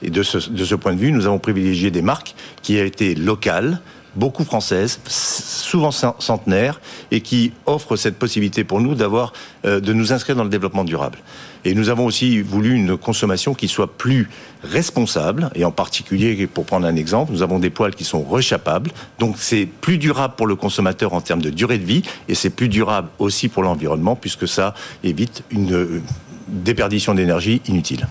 Et 0.03 0.11
de 0.11 0.23
ce, 0.23 0.75
point 0.75 0.93
de 0.93 1.01
vue, 1.01 1.11
nous 1.11 1.25
avons 1.27 1.39
privilégié 1.39 1.91
des 1.91 2.03
marques 2.03 2.35
qui 2.61 2.77
été 2.85 3.15
locales, 3.15 3.81
beaucoup 4.17 4.45
françaises, 4.45 5.01
souvent 5.07 5.91
centenaires, 5.91 6.81
et 7.11 7.21
qui 7.21 7.53
offrent 7.67 7.97
cette 7.97 8.17
possibilité 8.17 8.65
pour 8.65 8.81
nous 8.81 8.95
d'avoir, 8.95 9.33
euh, 9.65 9.81
de 9.81 9.93
nous 9.93 10.13
inscrire 10.13 10.37
dans 10.37 10.45
le 10.45 10.51
développement 10.51 10.85
durable. 10.85 11.19
Et 11.65 11.75
nous 11.75 11.89
avons 11.89 12.05
aussi 12.05 12.41
voulu 12.41 12.75
une 12.75 12.97
consommation 12.97 13.55
qui 13.55 13.69
soit 13.69 13.97
plus 13.97 14.29
responsable, 14.63 15.51
et 15.55 15.65
en 15.65 15.73
particulier, 15.73 16.47
pour 16.47 16.67
prendre 16.67 16.87
un 16.87 16.97
exemple, 16.97 17.33
nous 17.33 17.43
avons 17.43 17.59
des 17.59 17.71
poêles 17.71 17.95
qui 17.95 18.05
sont 18.05 18.23
rechapables, 18.23 18.91
donc 19.19 19.37
c'est 19.39 19.67
plus 19.67 19.99
durable 19.99 20.35
pour 20.37 20.47
le 20.47 20.57
consommateur 20.57 21.15
en 21.15 21.21
termes 21.21 21.43
de 21.43 21.51
durée 21.51 21.79
de 21.79 21.85
vie, 21.85 22.03
et 22.29 22.35
c'est 22.35 22.51
plus 22.51 22.69
durable 22.69 23.09
aussi 23.19 23.49
pour 23.49 23.63
l'environnement, 23.63 24.17
puisque 24.17 24.47
ça 24.47 24.75
évite 25.03 25.43
une 25.51 26.03
déperdition 26.49 27.15
d'énergie 27.15 27.63
inutile. 27.67 28.07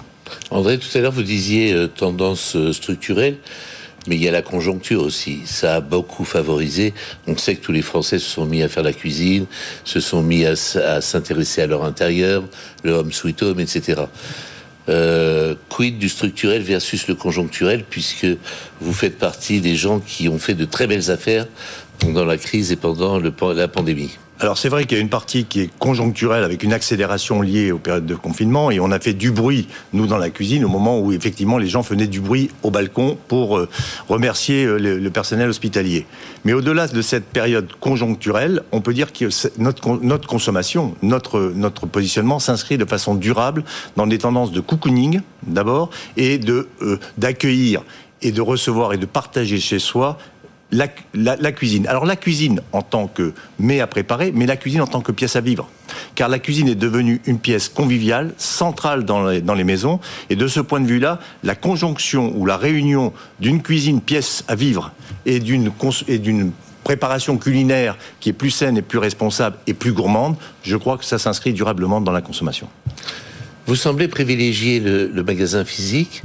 André, 0.49 0.77
tout 0.77 0.97
à 0.97 1.01
l'heure, 1.01 1.11
vous 1.11 1.23
disiez 1.23 1.73
euh, 1.73 1.87
tendance 1.87 2.55
euh, 2.55 2.73
structurelle. 2.73 3.37
Mais 4.07 4.15
il 4.15 4.23
y 4.23 4.27
a 4.27 4.31
la 4.31 4.41
conjoncture 4.41 5.01
aussi. 5.01 5.41
Ça 5.45 5.75
a 5.75 5.81
beaucoup 5.81 6.25
favorisé. 6.25 6.93
On 7.27 7.37
sait 7.37 7.55
que 7.55 7.63
tous 7.63 7.71
les 7.71 7.81
Français 7.81 8.19
se 8.19 8.29
sont 8.29 8.45
mis 8.45 8.61
à 8.63 8.69
faire 8.69 8.83
la 8.83 8.93
cuisine, 8.93 9.45
se 9.83 9.99
sont 9.99 10.21
mis 10.21 10.45
à, 10.45 10.55
s'intéresser 10.55 11.61
à 11.61 11.67
leur 11.67 11.83
intérieur, 11.83 12.43
le 12.83 12.91
home 12.91 13.11
sweet 13.11 13.41
home, 13.41 13.59
etc. 13.59 14.03
Euh, 14.89 15.55
quid 15.69 15.97
du 15.97 16.09
structurel 16.09 16.61
versus 16.61 17.07
le 17.07 17.15
conjoncturel, 17.15 17.85
puisque 17.89 18.27
vous 18.81 18.93
faites 18.93 19.17
partie 19.17 19.61
des 19.61 19.75
gens 19.75 19.99
qui 19.99 20.27
ont 20.27 20.39
fait 20.39 20.55
de 20.55 20.65
très 20.65 20.87
belles 20.87 21.09
affaires 21.09 21.47
pendant 21.99 22.25
la 22.25 22.37
crise 22.37 22.71
et 22.71 22.75
pendant 22.75 23.19
la 23.19 23.67
pandémie? 23.67 24.17
Alors 24.39 24.57
c'est 24.57 24.67
vrai 24.67 24.85
qu'il 24.85 24.97
y 24.97 24.99
a 24.99 25.01
une 25.01 25.09
partie 25.09 25.45
qui 25.45 25.61
est 25.61 25.69
conjoncturelle 25.77 26.43
avec 26.43 26.63
une 26.63 26.73
accélération 26.73 27.41
liée 27.41 27.71
aux 27.71 27.77
périodes 27.77 28.05
de 28.05 28.15
confinement 28.15 28.71
et 28.71 28.79
on 28.79 28.91
a 28.91 28.99
fait 28.99 29.13
du 29.13 29.31
bruit, 29.31 29.67
nous, 29.93 30.07
dans 30.07 30.17
la 30.17 30.31
cuisine, 30.31 30.65
au 30.65 30.69
moment 30.69 30.99
où 30.99 31.11
effectivement 31.13 31.59
les 31.59 31.67
gens 31.67 31.83
faisaient 31.83 32.07
du 32.07 32.19
bruit 32.19 32.49
au 32.63 32.71
balcon 32.71 33.17
pour 33.27 33.57
euh, 33.57 33.69
remercier 34.09 34.65
euh, 34.65 34.77
le, 34.77 35.09
personnel 35.11 35.49
hospitalier. 35.49 36.07
Mais 36.45 36.53
au-delà 36.53 36.87
de 36.87 37.01
cette 37.01 37.25
période 37.25 37.71
conjoncturelle, 37.79 38.63
on 38.71 38.81
peut 38.81 38.93
dire 38.93 39.13
que 39.13 39.29
notre, 39.59 40.27
consommation, 40.27 40.95
notre, 41.03 41.51
notre 41.55 41.85
positionnement 41.85 42.39
s'inscrit 42.39 42.77
de 42.77 42.85
façon 42.85 43.13
durable 43.13 43.63
dans 43.95 44.07
des 44.07 44.17
tendances 44.17 44.51
de 44.51 44.59
cocooning 44.59 45.21
d'abord 45.45 45.91
et 46.17 46.39
euh, 46.49 46.99
d'accueillir 47.17 47.83
et 48.23 48.31
de 48.31 48.41
recevoir 48.41 48.93
et 48.93 48.97
de 48.97 49.05
partager 49.05 49.59
chez 49.59 49.79
soi 49.79 50.17
la, 50.71 51.51
cuisine. 51.51 51.87
Alors 51.87 52.05
la 52.05 52.15
cuisine 52.15 52.61
en 52.71 52.81
tant 52.81 53.07
que 53.07 53.33
mets 53.59 53.79
à 53.79 53.87
préparer, 53.87 54.31
mais 54.33 54.45
la 54.45 54.57
cuisine 54.57 54.81
en 54.81 54.87
tant 54.87 55.01
que 55.01 55.11
pièce 55.11 55.35
à 55.35 55.41
vivre. 55.41 55.69
Car 56.15 56.29
la 56.29 56.39
cuisine 56.39 56.67
est 56.67 56.75
devenue 56.75 57.21
une 57.25 57.39
pièce 57.39 57.69
conviviale, 57.69 58.33
centrale 58.37 59.05
dans 59.05 59.27
les, 59.27 59.41
dans 59.41 59.53
les 59.53 59.63
maisons. 59.63 59.99
Et 60.29 60.35
de 60.35 60.47
ce 60.47 60.59
point 60.59 60.79
de 60.79 60.87
vue-là, 60.87 61.19
la 61.43 61.55
conjonction 61.55 62.33
ou 62.35 62.45
la 62.45 62.57
réunion 62.57 63.13
d'une 63.39 63.61
cuisine 63.61 64.01
pièce 64.01 64.43
à 64.47 64.55
vivre 64.55 64.91
et 65.25 65.39
d'une 65.39 65.71
préparation 66.83 67.37
culinaire 67.37 67.97
qui 68.19 68.29
est 68.29 68.33
plus 68.33 68.51
saine 68.51 68.77
et 68.77 68.81
plus 68.81 68.99
responsable 68.99 69.57
et 69.67 69.73
plus 69.73 69.93
gourmande, 69.93 70.35
je 70.63 70.75
crois 70.75 70.97
que 70.97 71.05
ça 71.05 71.17
s'inscrit 71.17 71.53
durablement 71.53 72.01
dans 72.01 72.11
la 72.11 72.21
consommation. 72.21 72.67
Vous 73.65 73.77
semblez 73.77 74.09
privilégier 74.09 74.81
le 74.81 75.23
magasin 75.23 75.63
physique 75.63 76.21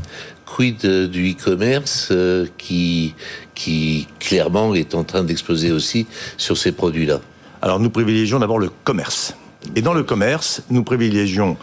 quid 0.56 0.84
du 0.84 1.32
e-commerce 1.32 2.08
euh, 2.10 2.46
qui, 2.56 3.14
qui 3.54 4.08
clairement 4.18 4.74
est 4.74 4.94
en 4.94 5.04
train 5.04 5.22
d'exploser 5.22 5.72
aussi 5.72 6.06
sur 6.36 6.56
ces 6.56 6.72
produits-là? 6.72 7.20
Alors 7.62 7.80
nous 7.80 7.90
privilégions 7.90 8.38
d'abord 8.38 8.58
le 8.58 8.70
commerce. 8.84 9.34
Et 9.76 9.82
dans 9.82 9.94
le 9.94 10.02
commerce, 10.02 10.62
nous 10.70 10.84
privilégions 10.84 11.56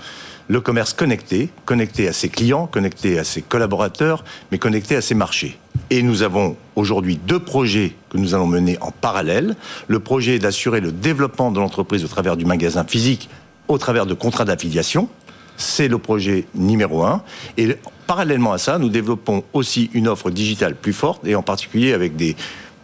le 0.47 0.61
commerce 0.61 0.93
connecté, 0.93 1.49
connecté 1.65 2.07
à 2.07 2.13
ses 2.13 2.29
clients, 2.29 2.67
connecté 2.67 3.17
à 3.17 3.23
ses 3.23 3.41
collaborateurs, 3.41 4.23
mais 4.51 4.59
connecté 4.59 4.95
à 4.95 5.01
ses 5.01 5.15
marchés. 5.15 5.57
Et 5.89 6.03
nous 6.03 6.21
avons 6.21 6.55
aujourd'hui 6.75 7.17
deux 7.17 7.39
projets 7.39 7.95
que 8.09 8.17
nous 8.17 8.35
allons 8.35 8.47
mener 8.47 8.77
en 8.81 8.91
parallèle. 8.91 9.55
Le 9.87 9.99
projet 9.99 10.37
d'assurer 10.39 10.81
le 10.81 10.91
développement 10.91 11.51
de 11.51 11.59
l'entreprise 11.59 12.03
au 12.03 12.07
travers 12.07 12.37
du 12.37 12.45
magasin 12.45 12.83
physique, 12.83 13.29
au 13.67 13.77
travers 13.77 14.05
de 14.05 14.13
contrats 14.13 14.45
d'affiliation, 14.45 15.09
c'est 15.57 15.87
le 15.87 15.97
projet 15.97 16.45
numéro 16.55 17.03
un. 17.03 17.21
Et 17.57 17.75
parallèlement 18.07 18.53
à 18.53 18.57
ça, 18.57 18.77
nous 18.77 18.89
développons 18.89 19.43
aussi 19.53 19.89
une 19.93 20.07
offre 20.07 20.29
digitale 20.31 20.75
plus 20.75 20.93
forte, 20.93 21.25
et 21.25 21.35
en 21.35 21.41
particulier 21.41 21.93
avec 21.93 22.15
des 22.15 22.35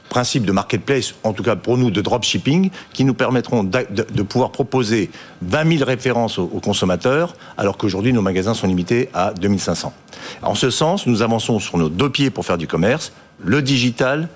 principes 0.10 0.46
de 0.46 0.52
marketplace, 0.52 1.16
en 1.24 1.32
tout 1.32 1.42
cas 1.42 1.56
pour 1.56 1.78
nous 1.78 1.90
de 1.90 2.02
dropshipping, 2.02 2.70
qui 2.92 3.06
nous 3.06 3.14
permettront 3.14 3.64
de, 3.64 4.24
pouvoir 4.24 4.52
proposer 4.52 5.10
20 5.42 5.78
000 5.78 5.86
références 5.86 6.38
aux, 6.38 6.48
consommateurs, 6.48 7.34
alors 7.58 7.78
qu'aujourd'hui 7.78 8.12
nos 8.12 8.22
magasins 8.22 8.54
sont 8.54 8.68
limités 8.68 9.08
à 9.14 9.34
2500. 9.34 9.94
En 10.42 10.54
ce 10.54 10.70
sens, 10.70 11.08
nous 11.08 11.22
avançons 11.22 11.60
sur 11.60 11.78
nos 11.78 11.88
deux 11.88 12.10
pieds 12.10 12.30
pour 12.30 12.46
faire 12.46 12.58
du 12.58 12.68
commerce, 12.68 13.14
le 13.42 13.62
digital 13.62 14.28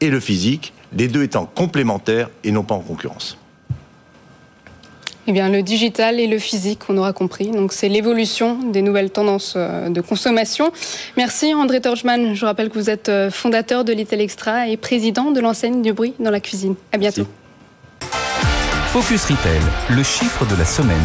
et 0.00 0.08
le 0.08 0.20
physique, 0.20 0.72
les 0.96 1.08
deux 1.08 1.24
étant 1.24 1.46
complémentaires 1.46 2.30
et 2.44 2.52
non 2.52 2.62
pas 2.62 2.76
en 2.76 2.80
concurrence. 2.80 3.38
Eh 5.30 5.32
bien, 5.32 5.50
le 5.50 5.62
digital 5.62 6.20
et 6.20 6.26
le 6.26 6.38
physique, 6.38 6.80
on 6.88 6.96
aura 6.96 7.12
compris. 7.12 7.48
Donc, 7.50 7.74
c'est 7.74 7.90
l'évolution 7.90 8.54
des 8.72 8.80
nouvelles 8.80 9.10
tendances 9.10 9.54
euh, 9.56 9.90
de 9.90 10.00
consommation. 10.00 10.72
Merci, 11.18 11.52
André 11.52 11.82
Torchman. 11.82 12.34
Je 12.34 12.46
rappelle 12.46 12.70
que 12.70 12.78
vous 12.78 12.88
êtes 12.88 13.10
euh, 13.10 13.30
fondateur 13.30 13.84
de 13.84 13.92
Little 13.92 14.22
Extra 14.22 14.68
et 14.68 14.78
président 14.78 15.30
de 15.30 15.40
l'enseigne 15.40 15.82
du 15.82 15.92
bruit 15.92 16.14
dans 16.18 16.30
la 16.30 16.40
cuisine. 16.40 16.76
À 16.92 16.96
bientôt. 16.96 17.26
Focus 18.90 19.26
Retail, 19.26 19.60
le 19.90 20.02
chiffre 20.02 20.46
de 20.46 20.56
la 20.56 20.64
semaine. 20.64 20.96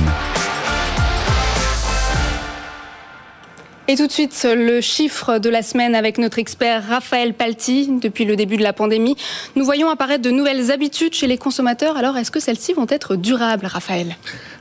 Et 3.90 3.96
tout 3.98 4.08
de 4.08 4.12
suite, 4.14 4.48
le 4.50 4.80
chiffre 4.80 5.40
de 5.40 5.50
la 5.50 5.62
semaine 5.62 5.94
avec 5.94 6.18
notre 6.18 6.40
expert 6.40 6.88
Raphaël 6.88 7.34
Palti. 7.34 7.90
Depuis 8.02 8.24
le 8.24 8.38
début 8.38 8.56
de 8.56 8.64
la 8.64 8.72
pandémie, 8.72 9.18
nous 9.58 9.66
voyons 9.66 9.90
apparaître 9.90 10.22
de 10.22 10.30
nouvelles 10.30 10.72
habitudes 10.72 11.14
chez 11.14 11.28
les 11.28 11.38
consommateurs. 11.38 11.98
Alors, 11.98 12.16
est-ce 12.16 12.32
que 12.32 12.40
celles-ci 12.40 12.72
vont 12.72 12.88
être 12.88 13.18
durables, 13.18 13.66
Raphaël? 13.66 14.16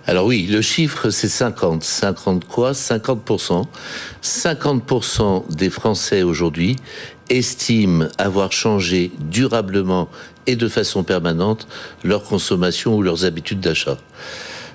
Alors 0.09 0.26
oui, 0.26 0.49
le 0.50 0.61
chiffre 0.61 1.11
c'est 1.11 1.29
50. 1.29 1.85
50 1.85 2.47
quoi? 2.47 2.73
50%. 2.73 3.64
50% 4.21 5.55
des 5.55 5.71
Français 5.71 6.25
aujourd'hui 6.25 6.75
estiment 7.31 8.07
avoir 8.19 8.50
changé 8.50 9.12
durablement 9.21 10.09
et 10.49 10.57
de 10.57 10.67
façon 10.67 11.05
permanente 11.05 11.69
leur 12.02 12.25
consommation 12.25 12.97
ou 12.97 13.02
leurs 13.02 13.25
habitudes 13.25 13.61
d'achat. 13.61 13.99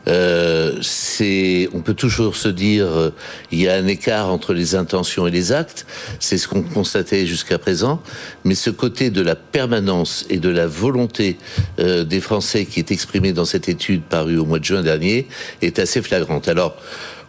Euh, 0.07 0.77
c'est, 0.81 1.69
on 1.73 1.81
peut 1.81 1.93
toujours 1.93 2.35
se 2.35 2.47
dire, 2.47 2.87
euh, 2.87 3.13
il 3.51 3.61
y 3.61 3.67
a 3.67 3.75
un 3.75 3.87
écart 3.87 4.29
entre 4.29 4.53
les 4.53 4.75
intentions 4.75 5.27
et 5.27 5.31
les 5.31 5.51
actes. 5.51 5.85
C'est 6.19 6.37
ce 6.37 6.47
qu'on 6.47 6.61
constatait 6.61 7.25
jusqu'à 7.25 7.57
présent. 7.57 8.01
Mais 8.43 8.55
ce 8.55 8.69
côté 8.69 9.09
de 9.09 9.21
la 9.21 9.35
permanence 9.35 10.25
et 10.29 10.37
de 10.37 10.49
la 10.49 10.67
volonté 10.67 11.37
euh, 11.79 12.03
des 12.03 12.21
Français 12.21 12.65
qui 12.65 12.79
est 12.79 12.91
exprimé 12.91 13.33
dans 13.33 13.45
cette 13.45 13.69
étude 13.69 14.01
parue 14.03 14.37
au 14.37 14.45
mois 14.45 14.59
de 14.59 14.65
juin 14.65 14.81
dernier 14.81 15.27
est 15.61 15.79
assez 15.79 16.01
flagrante. 16.01 16.47
Alors, 16.47 16.77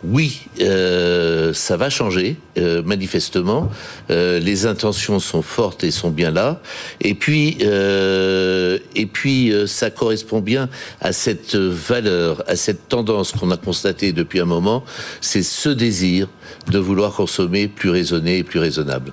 oui, 0.04 0.46
euh, 0.60 1.52
ça 1.52 1.76
va 1.76 1.90
changer, 1.90 2.36
euh, 2.56 2.82
manifestement. 2.82 3.68
Euh, 4.10 4.38
les 4.38 4.66
intentions 4.66 5.18
sont 5.18 5.42
fortes 5.42 5.82
et 5.82 5.90
sont 5.90 6.10
bien 6.10 6.30
là. 6.30 6.60
Et 7.00 7.14
puis, 7.14 7.58
et 7.60 9.06
puis, 9.06 9.52
ça 9.66 9.90
correspond 9.90 10.40
bien 10.40 10.68
à 11.00 11.12
cette 11.12 11.56
valeur, 11.56 12.42
à 12.46 12.56
cette 12.56 12.88
tendance 12.88 13.32
qu'on 13.32 13.50
a 13.50 13.56
constatée 13.56 14.12
depuis 14.12 14.40
un 14.40 14.44
moment. 14.44 14.84
C'est 15.20 15.42
ce 15.42 15.68
désir 15.68 16.28
de 16.70 16.78
vouloir 16.78 17.12
consommer 17.12 17.68
plus 17.68 17.90
raisonné 17.90 18.38
et 18.38 18.44
plus 18.44 18.60
raisonnable. 18.60 19.12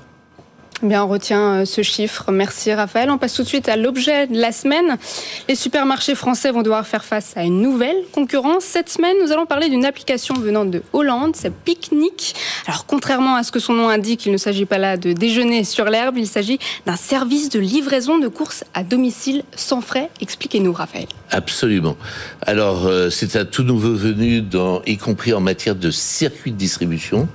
Bien, 0.83 1.05
on 1.05 1.07
retient 1.07 1.61
euh, 1.61 1.65
ce 1.65 1.83
chiffre. 1.83 2.31
Merci 2.33 2.73
Raphaël. 2.73 3.09
On 3.09 3.17
passe 3.17 3.33
tout 3.33 3.43
de 3.43 3.47
suite 3.47 3.69
à 3.69 3.77
l'objet 3.77 4.27
de 4.27 4.37
la 4.37 4.51
semaine. 4.51 4.97
Les 5.47 5.55
supermarchés 5.55 6.15
français 6.15 6.51
vont 6.51 6.63
devoir 6.63 6.85
faire 6.85 7.05
face 7.05 7.31
à 7.37 7.43
une 7.43 7.61
nouvelle 7.61 7.95
concurrence. 8.11 8.65
Cette 8.65 8.89
semaine, 8.89 9.15
nous 9.23 9.31
allons 9.31 9.45
parler 9.45 9.69
d'une 9.69 9.85
application 9.85 10.35
venant 10.35 10.65
de 10.65 10.83
Hollande, 10.91 11.33
c'est 11.33 11.53
Picnic. 11.53 12.35
Alors, 12.67 12.85
contrairement 12.85 13.35
à 13.35 13.43
ce 13.43 13.53
que 13.53 13.59
son 13.59 13.71
nom 13.71 13.87
indique, 13.87 14.25
il 14.25 14.33
ne 14.33 14.37
s'agit 14.37 14.65
pas 14.65 14.77
là 14.77 14.97
de 14.97 15.13
déjeuner 15.13 15.63
sur 15.63 15.85
l'herbe, 15.85 16.17
il 16.17 16.27
s'agit 16.27 16.59
d'un 16.85 16.97
service 16.97 17.49
de 17.49 17.59
livraison 17.59 18.17
de 18.17 18.27
courses 18.27 18.65
à 18.73 18.83
domicile 18.83 19.43
sans 19.55 19.79
frais. 19.79 20.09
Expliquez-nous, 20.19 20.73
Raphaël. 20.73 21.07
Absolument. 21.31 21.95
Alors, 22.41 22.85
euh, 22.85 23.09
c'est 23.09 23.37
un 23.37 23.45
tout 23.45 23.63
nouveau 23.63 23.95
venu, 23.95 24.43
y 24.85 24.97
compris 24.97 25.33
en 25.33 25.39
matière 25.39 25.75
de 25.75 25.89
circuit 25.89 26.51
de 26.51 26.57
distribution 26.57 27.29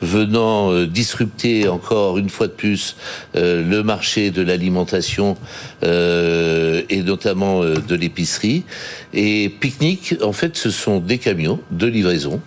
venant 0.00 0.72
euh, 0.72 0.86
disrupter 0.86 1.68
encore 1.68 2.18
une 2.18 2.28
fois 2.28 2.46
de 2.46 2.52
plus 2.52 2.96
euh, 3.36 3.62
le 3.68 3.82
marché 3.82 4.30
de 4.30 4.42
l'alimentation 4.42 5.36
euh, 5.82 6.82
et 6.88 7.02
notamment 7.02 7.64
de 7.64 7.94
l'épicerie. 7.94 8.64
Et 9.12 9.48
Picnic, 9.48 10.16
en 10.22 10.32
fait, 10.32 10.56
ce 10.56 10.70
sont 10.70 10.98
des 10.98 11.18
camions 11.18 11.60
de 11.70 11.86
livraison 11.86 12.40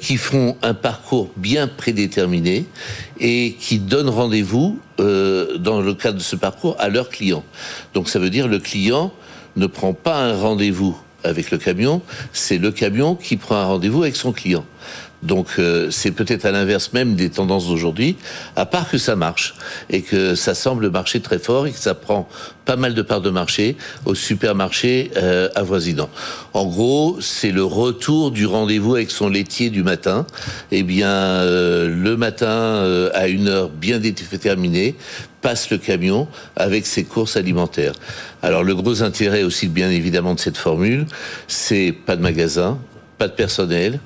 qui 0.00 0.16
font 0.16 0.56
un 0.62 0.74
parcours 0.74 1.30
bien 1.36 1.68
prédéterminé 1.68 2.66
et 3.20 3.56
qui 3.58 3.78
donnent 3.78 4.08
rendez-vous 4.08 4.78
dans 4.98 5.80
le 5.80 5.94
cadre 5.94 6.18
de 6.18 6.22
ce 6.22 6.36
parcours 6.36 6.76
à 6.78 6.88
leurs 6.88 7.08
clients. 7.08 7.44
Donc 7.94 8.08
ça 8.08 8.18
veut 8.18 8.30
dire 8.30 8.48
le 8.48 8.58
client 8.58 9.12
ne 9.56 9.66
prend 9.66 9.92
pas 9.92 10.18
un 10.18 10.36
rendez-vous 10.36 10.96
avec 11.24 11.50
le 11.50 11.58
camion, 11.58 12.02
c'est 12.32 12.58
le 12.58 12.70
camion 12.70 13.14
qui 13.14 13.36
prend 13.36 13.56
un 13.56 13.64
rendez-vous 13.64 14.02
avec 14.02 14.16
son 14.16 14.32
client. 14.32 14.64
Donc 15.22 15.48
euh, 15.58 15.90
c'est 15.90 16.12
peut-être 16.12 16.44
à 16.44 16.52
l'inverse 16.52 16.92
même 16.92 17.14
des 17.14 17.30
tendances 17.30 17.68
d'aujourd'hui, 17.68 18.16
à 18.56 18.66
part 18.66 18.88
que 18.88 18.98
ça 18.98 19.16
marche 19.16 19.54
et 19.90 20.02
que 20.02 20.34
ça 20.34 20.54
semble 20.54 20.90
marcher 20.90 21.20
très 21.20 21.38
fort 21.38 21.66
et 21.66 21.72
que 21.72 21.78
ça 21.78 21.94
prend 21.94 22.28
pas 22.68 22.76
mal 22.76 22.92
de 22.92 23.00
parts 23.00 23.22
de 23.22 23.30
marché 23.30 23.76
au 24.04 24.14
supermarché 24.14 25.10
euh, 25.16 25.48
avoisinant. 25.54 26.10
En 26.52 26.66
gros, 26.66 27.16
c'est 27.18 27.50
le 27.50 27.64
retour 27.64 28.30
du 28.30 28.44
rendez-vous 28.44 28.96
avec 28.96 29.10
son 29.10 29.30
laitier 29.30 29.70
du 29.70 29.82
matin. 29.82 30.26
Eh 30.70 30.82
bien, 30.82 31.08
euh, 31.08 31.88
le 31.88 32.18
matin 32.18 32.46
euh, 32.46 33.08
à 33.14 33.28
une 33.28 33.48
heure 33.48 33.70
bien 33.70 33.98
déterminée, 33.98 34.96
passe 35.40 35.70
le 35.70 35.78
camion 35.78 36.28
avec 36.56 36.84
ses 36.84 37.04
courses 37.04 37.36
alimentaires. 37.38 37.94
Alors 38.42 38.62
le 38.64 38.74
gros 38.74 39.02
intérêt 39.02 39.44
aussi 39.44 39.68
bien 39.68 39.90
évidemment 39.90 40.34
de 40.34 40.40
cette 40.40 40.58
formule, 40.58 41.06
c'est 41.46 41.92
pas 41.92 42.16
de 42.16 42.22
magasin, 42.22 42.78
pas 43.18 43.28
de 43.28 43.32
personnel, 43.32 44.00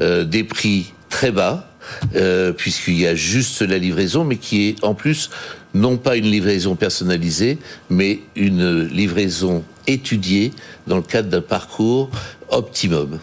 euh, 0.00 0.24
des 0.24 0.44
prix 0.44 0.92
très 1.08 1.30
bas, 1.30 1.68
euh, 2.14 2.52
puisqu'il 2.52 2.98
y 3.00 3.06
a 3.06 3.14
juste 3.14 3.62
la 3.62 3.78
livraison, 3.78 4.24
mais 4.24 4.36
qui 4.36 4.68
est 4.68 4.84
en 4.84 4.94
plus 4.94 5.30
non 5.74 5.96
pas 5.96 6.16
une 6.16 6.30
livraison 6.30 6.76
personnalisée, 6.76 7.58
mais 7.90 8.20
une 8.36 8.86
livraison 8.86 9.64
étudiée 9.86 10.52
dans 10.86 10.96
le 10.96 11.02
cadre 11.02 11.28
d'un 11.28 11.40
parcours 11.40 12.10
optimum. 12.50 13.18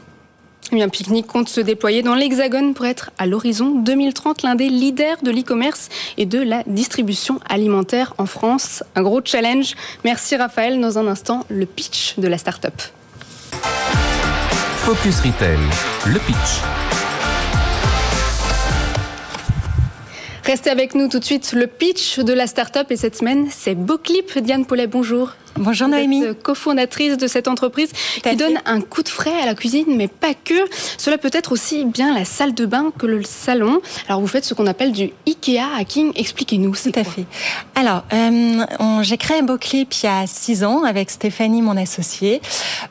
Eh 0.71 0.75
bien, 0.75 0.89
Picnic 0.89 1.27
compte 1.27 1.47
se 1.47 1.61
déployer 1.61 2.01
dans 2.01 2.15
l'Hexagone 2.15 2.73
pour 2.73 2.85
être 2.85 3.11
à 3.19 3.27
l'horizon 3.27 3.81
2030 3.81 4.41
l'un 4.41 4.55
des 4.55 4.69
leaders 4.69 5.17
de 5.21 5.29
l'e-commerce 5.29 5.89
et 6.17 6.25
de 6.25 6.39
la 6.39 6.63
distribution 6.65 7.39
alimentaire 7.47 8.15
en 8.17 8.25
France. 8.25 8.83
Un 8.95 9.03
gros 9.03 9.21
challenge. 9.23 9.75
Merci 10.03 10.35
Raphaël. 10.35 10.81
Dans 10.81 10.97
un 10.97 11.07
instant, 11.07 11.45
le 11.49 11.67
pitch 11.67 12.15
de 12.17 12.27
la 12.27 12.39
start-up. 12.39 12.73
Focus 14.85 15.19
Retail, 15.21 15.57
le 16.05 16.19
pitch. 16.19 16.61
Restez 20.45 20.69
avec 20.69 20.93
nous 20.93 21.07
tout 21.07 21.17
de 21.17 21.23
suite. 21.23 21.53
Le 21.53 21.65
pitch 21.65 22.19
de 22.19 22.31
la 22.33 22.45
start-up 22.45 22.91
et 22.91 22.95
cette 22.95 23.15
semaine, 23.15 23.47
c'est 23.49 23.73
Boclip. 23.73 24.37
Diane 24.37 24.67
Paulet, 24.67 24.85
bonjour. 24.85 25.31
Bonjour 25.57 25.87
Noémie. 25.87 26.21
cofondatrice 26.43 27.15
de 27.15 27.27
cette 27.27 27.47
entreprise 27.47 27.89
qui 28.21 28.35
donne 28.35 28.59
un 28.65 28.81
coup 28.81 29.03
de 29.03 29.07
frais 29.07 29.41
à 29.41 29.45
la 29.45 29.55
cuisine, 29.55 29.85
mais 29.95 30.09
pas 30.09 30.33
que. 30.33 30.53
Cela 30.97 31.17
peut 31.17 31.29
être 31.31 31.53
aussi 31.53 31.85
bien 31.85 32.13
la 32.13 32.25
salle 32.25 32.53
de 32.53 32.65
bain 32.65 32.91
que 32.97 33.05
le 33.05 33.23
salon. 33.23 33.79
Alors 34.09 34.19
vous 34.19 34.27
faites 34.27 34.43
ce 34.43 34.53
qu'on 34.53 34.67
appelle 34.67 34.91
du 34.91 35.11
Ikea 35.25 35.63
hacking. 35.77 36.11
Expliquez-nous. 36.15 36.75
Tout 36.75 36.91
à 36.99 37.05
fait. 37.05 37.25
Alors 37.73 38.03
euh, 38.11 38.65
j'ai 39.01 39.15
créé 39.15 39.41
Boclip 39.43 39.93
il 39.93 40.05
y 40.05 40.09
a 40.09 40.27
six 40.27 40.65
ans 40.65 40.83
avec 40.83 41.09
Stéphanie, 41.09 41.61
mon 41.61 41.77
associée. 41.77 42.41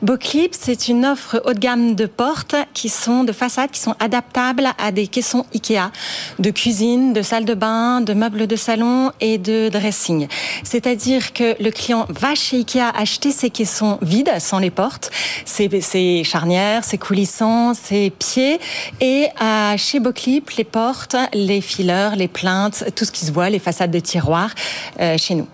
Boclip, 0.01 0.55
c'est 0.59 0.87
une 0.87 1.05
offre 1.05 1.43
haut 1.45 1.53
de 1.53 1.59
gamme 1.59 1.93
de 1.93 2.07
portes 2.07 2.55
qui 2.73 2.89
sont 2.89 3.23
de 3.23 3.31
façades 3.31 3.69
qui 3.69 3.79
sont 3.79 3.95
adaptables 3.99 4.69
à 4.79 4.91
des 4.91 5.05
caissons 5.05 5.45
Ikea, 5.53 5.91
de 6.39 6.49
cuisine, 6.49 7.13
de 7.13 7.21
salle 7.21 7.45
de 7.45 7.53
bain, 7.53 8.01
de 8.01 8.13
meubles 8.13 8.47
de 8.47 8.55
salon 8.55 9.11
et 9.21 9.37
de 9.37 9.69
dressing. 9.69 10.27
C'est-à-dire 10.63 11.31
que 11.31 11.61
le 11.61 11.69
client 11.69 12.07
va 12.09 12.33
chez 12.33 12.54
Ikea 12.55 12.89
acheter 12.95 13.31
ses 13.31 13.49
caissons 13.49 13.97
vides, 14.01 14.31
sans 14.39 14.59
les 14.59 14.69
portes, 14.71 15.11
ses, 15.45 16.23
charnières, 16.23 16.83
ses 16.83 16.97
coulissants, 16.97 17.73
ses 17.73 18.09
pieds, 18.09 18.59
et 19.01 19.27
à 19.39 19.75
chez 19.77 19.99
Boclip, 19.99 20.49
les 20.51 20.63
portes, 20.63 21.15
les 21.33 21.61
fileurs, 21.61 22.15
les 22.15 22.27
plaintes, 22.27 22.85
tout 22.95 23.05
ce 23.05 23.11
qui 23.11 23.25
se 23.25 23.31
voit, 23.31 23.49
les 23.49 23.59
façades 23.59 23.91
de 23.91 23.99
tiroirs 23.99 24.53
euh, 24.99 25.17
chez 25.17 25.35
nous. 25.35 25.47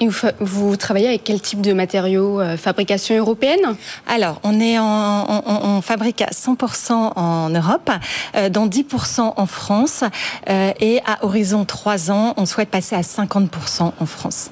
Et 0.00 0.08
vous, 0.38 0.76
travaillez 0.76 1.08
avec 1.08 1.24
quel 1.24 1.40
type 1.40 1.60
de 1.60 1.72
matériaux 1.72 2.40
euh, 2.40 2.56
Fabrication 2.56 3.16
européenne? 3.16 3.74
Alors, 4.06 4.40
on 4.44 4.60
est 4.60 4.78
en, 4.78 5.42
on, 5.46 5.80
fabrique 5.82 6.22
à 6.22 6.30
100% 6.30 6.92
en 7.16 7.50
Europe, 7.50 7.90
euh, 8.36 8.48
dont 8.48 8.68
10% 8.68 9.32
en 9.36 9.46
France, 9.46 10.04
et 10.48 11.00
à 11.06 11.24
horizon 11.24 11.64
3 11.64 12.10
ans, 12.10 12.34
on 12.36 12.46
souhaite 12.46 12.68
passer 12.68 12.94
à 12.94 13.00
50% 13.00 13.92
en 13.98 14.06
France. 14.06 14.50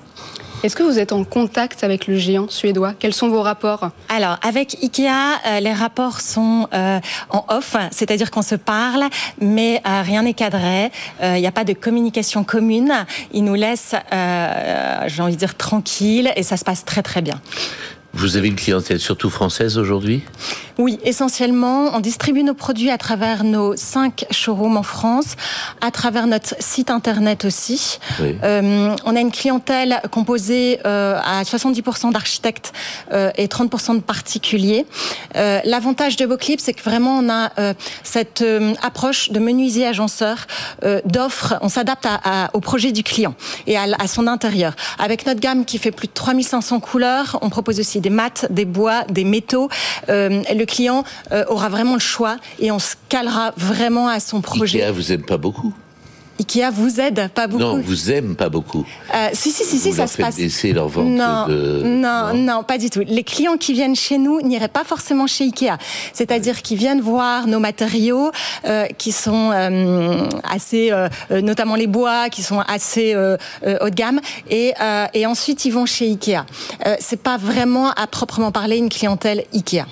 Est-ce 0.66 0.74
que 0.74 0.82
vous 0.82 0.98
êtes 0.98 1.12
en 1.12 1.22
contact 1.22 1.84
avec 1.84 2.08
le 2.08 2.16
géant 2.16 2.48
suédois? 2.48 2.92
Quels 2.98 3.14
sont 3.14 3.28
vos 3.28 3.40
rapports? 3.40 3.90
Alors, 4.08 4.36
avec 4.42 4.76
Ikea, 4.82 5.06
euh, 5.46 5.60
les 5.60 5.72
rapports 5.72 6.20
sont 6.20 6.66
euh, 6.74 6.98
en 7.30 7.44
off, 7.50 7.76
c'est-à-dire 7.92 8.32
qu'on 8.32 8.42
se 8.42 8.56
parle, 8.56 9.04
mais 9.40 9.80
euh, 9.86 10.02
rien 10.02 10.22
n'est 10.22 10.34
cadré. 10.34 10.90
Il 11.22 11.34
n'y 11.34 11.46
a 11.46 11.52
pas 11.52 11.62
de 11.62 11.72
communication 11.72 12.42
commune. 12.42 12.92
Ils 13.32 13.44
nous 13.44 13.54
laissent, 13.54 13.94
j'ai 14.10 15.22
envie 15.22 15.34
de 15.34 15.38
dire, 15.38 15.54
tranquilles 15.54 16.32
et 16.34 16.42
ça 16.42 16.56
se 16.56 16.64
passe 16.64 16.84
très 16.84 17.04
très 17.04 17.22
bien. 17.22 17.40
Vous 18.12 18.36
avez 18.36 18.48
une 18.48 18.56
clientèle 18.56 18.98
surtout 18.98 19.30
française 19.30 19.78
aujourd'hui? 19.78 20.24
Oui, 20.78 20.98
essentiellement. 21.04 21.90
On 21.94 22.00
distribue 22.00 22.42
nos 22.42 22.54
produits 22.54 22.90
à 22.90 22.98
travers 22.98 23.44
nos 23.44 23.76
cinq 23.76 24.26
showrooms 24.30 24.76
en 24.76 24.82
France, 24.82 25.36
à 25.80 25.90
travers 25.90 26.26
notre 26.26 26.54
site 26.58 26.90
internet 26.90 27.46
aussi. 27.46 27.98
Euh, 28.20 28.94
on 29.04 29.16
a 29.16 29.20
une 29.20 29.30
clientèle 29.30 30.00
composée 30.10 30.80
euh, 30.84 31.18
à 31.24 31.44
70% 31.44 32.12
d'architectes 32.12 32.74
euh, 33.12 33.30
et 33.36 33.46
30% 33.46 33.96
de 33.96 34.00
particuliers. 34.00 34.84
L'avantage 35.34 36.16
de 36.16 36.26
Boclip, 36.26 36.60
c'est 36.60 36.72
que 36.72 36.82
vraiment 36.82 37.18
on 37.18 37.30
a 37.30 37.50
cette 38.02 38.44
approche 38.82 39.30
de 39.30 39.38
menuisier 39.38 39.86
agenceur, 39.86 40.46
d'offres. 41.04 41.54
On 41.60 41.68
s'adapte 41.68 42.06
au 42.52 42.60
projet 42.60 42.92
du 42.92 43.02
client 43.02 43.34
et 43.66 43.76
à, 43.76 43.84
à 43.98 44.06
son 44.06 44.26
intérieur. 44.26 44.74
Avec 44.98 45.26
notre 45.26 45.40
gamme 45.40 45.64
qui 45.64 45.78
fait 45.78 45.90
plus 45.90 46.08
de 46.08 46.12
3500 46.12 46.80
couleurs, 46.80 47.38
on 47.42 47.50
propose 47.50 47.80
aussi 47.80 48.00
des 48.00 48.10
maths, 48.10 48.46
des 48.50 48.64
bois, 48.64 49.04
des 49.04 49.24
métaux. 49.24 49.68
Euh, 50.08 50.42
le 50.66 50.74
client 50.74 51.04
euh, 51.32 51.44
aura 51.48 51.68
vraiment 51.68 51.94
le 51.94 52.00
choix 52.00 52.36
et 52.58 52.70
on 52.72 52.78
se 52.78 52.94
calera 53.08 53.52
vraiment 53.56 54.08
à 54.08 54.20
son 54.20 54.40
projet. 54.40 54.82
Ikea 54.82 54.92
vous 54.92 55.12
aime 55.12 55.22
pas 55.22 55.38
beaucoup 55.38 55.72
Ikea 56.38 56.70
vous 56.70 57.00
aide 57.00 57.30
pas 57.34 57.46
beaucoup. 57.46 57.62
Non, 57.62 57.80
vous 57.80 58.10
aime 58.10 58.36
pas 58.36 58.50
beaucoup. 58.50 58.84
Euh, 59.14 59.28
si, 59.32 59.50
si, 59.50 59.64
si, 59.64 59.78
si 59.78 59.88
vous 59.88 59.94
ça 59.96 60.02
leur 60.02 60.08
se 60.10 60.16
passe. 60.18 60.36
baisser 60.36 60.74
leur 60.74 60.88
vente 60.88 61.06
non, 61.06 61.46
de... 61.48 61.82
non, 61.82 62.34
non, 62.34 62.62
pas 62.62 62.76
du 62.76 62.90
tout. 62.90 63.00
Les 63.06 63.24
clients 63.24 63.56
qui 63.56 63.72
viennent 63.72 63.96
chez 63.96 64.18
nous 64.18 64.42
n'iraient 64.42 64.68
pas 64.68 64.84
forcément 64.84 65.26
chez 65.26 65.44
Ikea. 65.44 65.78
C'est-à-dire 66.12 66.60
qu'ils 66.60 66.76
viennent 66.76 67.00
voir 67.00 67.46
nos 67.46 67.58
matériaux 67.58 68.32
euh, 68.66 68.84
qui 68.98 69.12
sont 69.12 69.50
euh, 69.54 70.28
assez, 70.42 70.92
notamment 71.30 71.74
les 71.74 71.86
bois, 71.86 72.28
qui 72.28 72.42
sont 72.42 72.60
assez 72.60 73.16
haut 73.16 73.88
de 73.88 73.94
gamme, 73.94 74.20
et, 74.50 74.74
et 75.14 75.24
ensuite 75.24 75.64
ils 75.64 75.72
vont 75.72 75.86
chez 75.86 76.10
Ikea. 76.10 76.44
C'est 77.00 77.22
pas 77.22 77.38
vraiment 77.38 77.92
à 77.92 78.06
proprement 78.06 78.52
parler 78.52 78.76
une 78.76 78.90
clientèle 78.90 79.44
Ikea. 79.54 79.86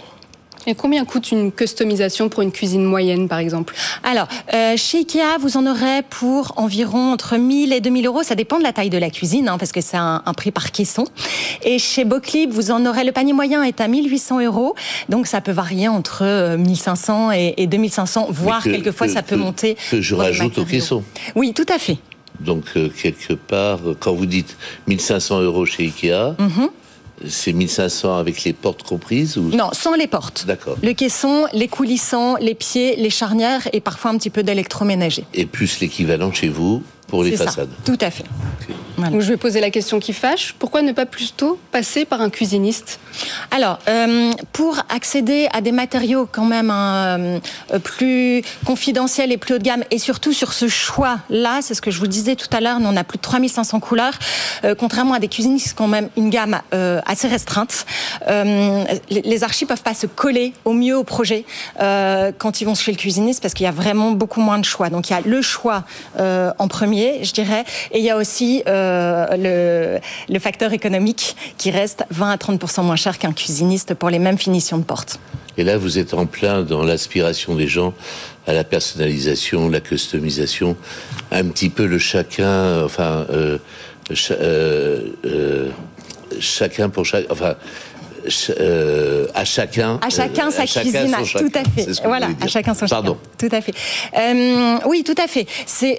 Et 0.67 0.75
combien 0.75 1.05
coûte 1.05 1.31
une 1.33 1.53
customisation 1.53 2.29
pour 2.29 2.43
une 2.43 2.53
cuisine 2.53 2.85
moyenne, 2.85 3.29
par 3.29 3.39
exemple 3.39 3.75
Alors, 4.03 4.27
euh, 4.55 4.75
chez 4.77 4.99
Ikea, 4.99 5.39
vous 5.41 5.57
en 5.57 5.67
aurez 5.67 6.03
pour 6.09 6.53
environ 6.57 7.13
entre 7.13 7.37
1000 7.37 7.73
et 7.73 7.81
2000 7.81 8.07
euros. 8.07 8.23
Ça 8.23 8.35
dépend 8.35 8.59
de 8.59 8.63
la 8.63 8.73
taille 8.73 8.91
de 8.91 8.99
la 8.99 9.11
cuisine, 9.11 9.49
hein, 9.49 9.59
parce 9.59 9.73
que 9.73 9.81
c'est 9.81 9.97
un, 9.97 10.23
un 10.25 10.33
prix 10.35 10.51
par 10.51 10.71
caisson. 10.73 11.05
Et 11.65 11.79
chez 11.79 12.05
Boclip, 12.05 12.51
vous 12.51 12.71
en 12.71 12.87
aurez, 12.87 13.05
le 13.05 13.13
panier 13.13 13.33
moyen 13.33 13.63
est 13.63 13.81
à 13.81 13.89
1800 13.89 14.41
euros. 14.41 14.75
Donc, 15.09 15.27
ça 15.27 15.41
peut 15.41 15.53
varier 15.53 15.89
entre 15.89 16.23
euh, 16.23 16.57
1500 16.57 17.33
et, 17.33 17.55
et 17.59 17.67
2500, 17.67 18.29
voire 18.31 18.63
que- 18.65 18.71
quelquefois 18.71 19.07
que- 19.07 19.13
ça 19.13 19.23
peut 19.23 19.37
que- 19.37 19.41
monter. 19.41 19.77
que 19.91 20.01
je 20.01 20.15
rajoute 20.15 20.57
au 20.59 20.65
caisson. 20.65 21.03
Oui, 21.35 21.53
tout 21.55 21.67
à 21.73 21.79
fait. 21.79 21.99
Donc, 22.41 22.65
euh, 22.77 22.89
quelque 22.89 23.35
part, 23.35 23.79
euh, 23.87 23.97
quand 23.99 24.13
vous 24.13 24.27
dites 24.27 24.57
1500 24.89 25.41
euros 25.41 25.67
chez 25.67 25.85
Ikea, 25.85 26.35
c'est 27.27 27.53
1500 27.53 28.17
avec 28.17 28.45
les 28.45 28.53
portes 28.53 28.83
comprises 28.83 29.37
ou... 29.37 29.51
Non, 29.51 29.71
sans 29.73 29.95
les 29.95 30.07
portes. 30.07 30.45
D'accord. 30.47 30.77
Le 30.83 30.93
caisson, 30.93 31.47
les 31.53 31.69
coulissants, 31.69 32.37
les 32.37 32.55
pieds, 32.55 32.97
les 32.97 33.11
charnières 33.11 33.69
et 33.73 33.81
parfois 33.81 34.11
un 34.11 34.19
petit 34.19 34.31
peu 34.31 34.43
d'électroménager. 34.43 35.25
Et 35.35 35.47
plus 35.47 35.81
l'équivalent 35.81 36.33
chez 36.33 36.49
vous 36.49 36.83
pour 37.07 37.25
les 37.25 37.37
ça. 37.37 37.45
façades. 37.45 37.71
Tout 37.85 37.99
à 38.01 38.11
fait. 38.11 38.25
Voilà. 38.97 39.11
Donc 39.11 39.21
je 39.23 39.29
vais 39.29 39.37
poser 39.37 39.61
la 39.61 39.71
question 39.71 39.99
qui 39.99 40.13
fâche. 40.13 40.55
Pourquoi 40.59 40.83
ne 40.83 40.93
pas 40.93 41.07
plutôt 41.07 41.59
passer 41.73 42.05
par 42.05 42.21
un 42.21 42.31
cuisiniste? 42.31 43.01
Alors, 43.51 43.79
euh, 43.89 44.33
pour 44.53 44.79
accéder 44.89 45.49
à 45.53 45.61
des 45.61 45.73
matériaux 45.73 46.29
quand 46.31 46.45
même 46.45 46.71
hein, 46.71 47.19
euh, 47.73 47.79
plus 47.83 48.43
confidentiels 48.65 49.33
et 49.33 49.37
plus 49.37 49.55
haut 49.55 49.59
de 49.59 49.65
gamme, 49.65 49.85
et 49.91 49.99
surtout 49.99 50.33
sur 50.33 50.53
ce 50.53 50.69
choix-là, 50.69 51.61
c'est 51.63 51.75
ce 51.75 51.83
que 51.83 51.91
je 51.91 51.99
vous 51.99 52.07
disais 52.07 52.37
tout 52.37 52.49
à 52.53 52.61
l'heure, 52.61 52.81
nous 52.81 52.89
on 52.89 52.97
a 52.97 53.05
plus 53.05 53.19
de 53.19 53.23
3500 53.23 53.81
couleurs, 53.81 54.15
euh, 54.65 54.75
contrairement 54.75 55.15
à 55.15 55.19
des 55.19 55.29
cuisinistes 55.29 55.75
qui 55.77 55.83
ont 55.83 55.85
quand 55.85 55.89
même 55.89 56.09
une 56.17 56.31
gamme 56.31 56.61
euh, 56.73 57.01
assez 57.07 57.29
restreinte. 57.29 57.85
Euh, 58.29 58.85
les, 59.11 59.45
archis 59.45 59.67
peuvent 59.67 59.83
pas 59.83 59.95
se 59.95 60.07
coller 60.07 60.55
au 60.65 60.73
mieux 60.73 60.97
au 60.97 61.05
projet 61.05 61.45
euh, 61.81 62.33
quand 62.37 62.61
ils 62.61 62.65
vont 62.65 62.75
chez 62.75 62.91
le 62.93 62.97
cuisiniste 62.97 63.43
parce 63.43 63.53
qu'il 63.53 63.65
y 63.65 63.69
a 63.69 63.73
vraiment 63.73 64.13
beaucoup 64.13 64.41
moins 64.41 64.59
de 64.59 64.65
choix. 64.65 64.89
Donc 64.89 65.11
il 65.11 65.13
y 65.13 65.17
a 65.17 65.21
le 65.21 65.43
choix 65.43 65.85
euh, 66.19 66.53
en 66.59 66.69
premier, 66.69 66.94
je 67.23 67.33
dirais, 67.33 67.65
et 67.93 67.99
il 67.99 68.05
y 68.05 68.11
a 68.11 68.17
aussi 68.17 68.63
euh, 68.67 70.01
le, 70.29 70.39
facteur 70.39 70.73
économique 70.73 71.37
qui 71.57 71.71
reste 71.71 72.05
20 72.11 72.31
à 72.31 72.39
30 72.39 72.79
moins 72.79 72.97
cher 72.97 73.19
qu'un 73.19 73.33
cuisiniste 73.33 73.95
pour 73.95 74.11
les 74.11 74.19
mêmes 74.19 74.39
finitions 74.39 74.79
de 74.79 74.85
porte. 74.85 75.19
Et 75.57 75.65
là, 75.65 75.79
vous 75.79 75.99
êtes 75.99 76.15
en 76.15 76.27
plein 76.27 76.63
dans 76.63 76.83
l'aspiration 76.83 77.55
des 77.55 77.69
gens 77.69 77.95
à 78.47 78.53
la 78.53 78.65
personnalisation, 78.65 79.69
la 79.71 79.81
customisation, 79.81 80.77
un 81.31 81.45
petit 81.45 81.71
peu 81.71 81.87
le 81.87 81.99
chacun, 81.99 82.85
enfin, 82.85 83.27
euh, 83.31 83.59
euh, 84.31 85.71
chacun 86.41 86.89
pour 86.91 87.05
chaque, 87.07 87.27
enfin, 87.31 87.55
euh, 88.59 89.27
à 89.35 89.45
chacun. 89.45 89.99
À 90.05 90.11
chacun 90.11 90.49
euh, 90.49 90.51
sa 90.51 90.67
cuisine, 90.67 91.09
son 91.11 91.39
tout 91.39 91.51
chacun. 91.53 91.61
à 91.61 91.65
fait. 91.65 92.03
Voilà, 92.05 92.29
à 92.41 92.47
chacun 92.47 92.75
son 92.75 92.87
Pardon. 92.87 93.17
chacun. 93.39 93.49
Tout 93.49 93.57
à 93.57 93.61
fait. 93.61 93.75
Euh, 94.19 94.79
oui, 94.87 95.05
tout 95.05 95.15
à 95.23 95.27
fait. 95.27 95.47
C'est 95.67 95.99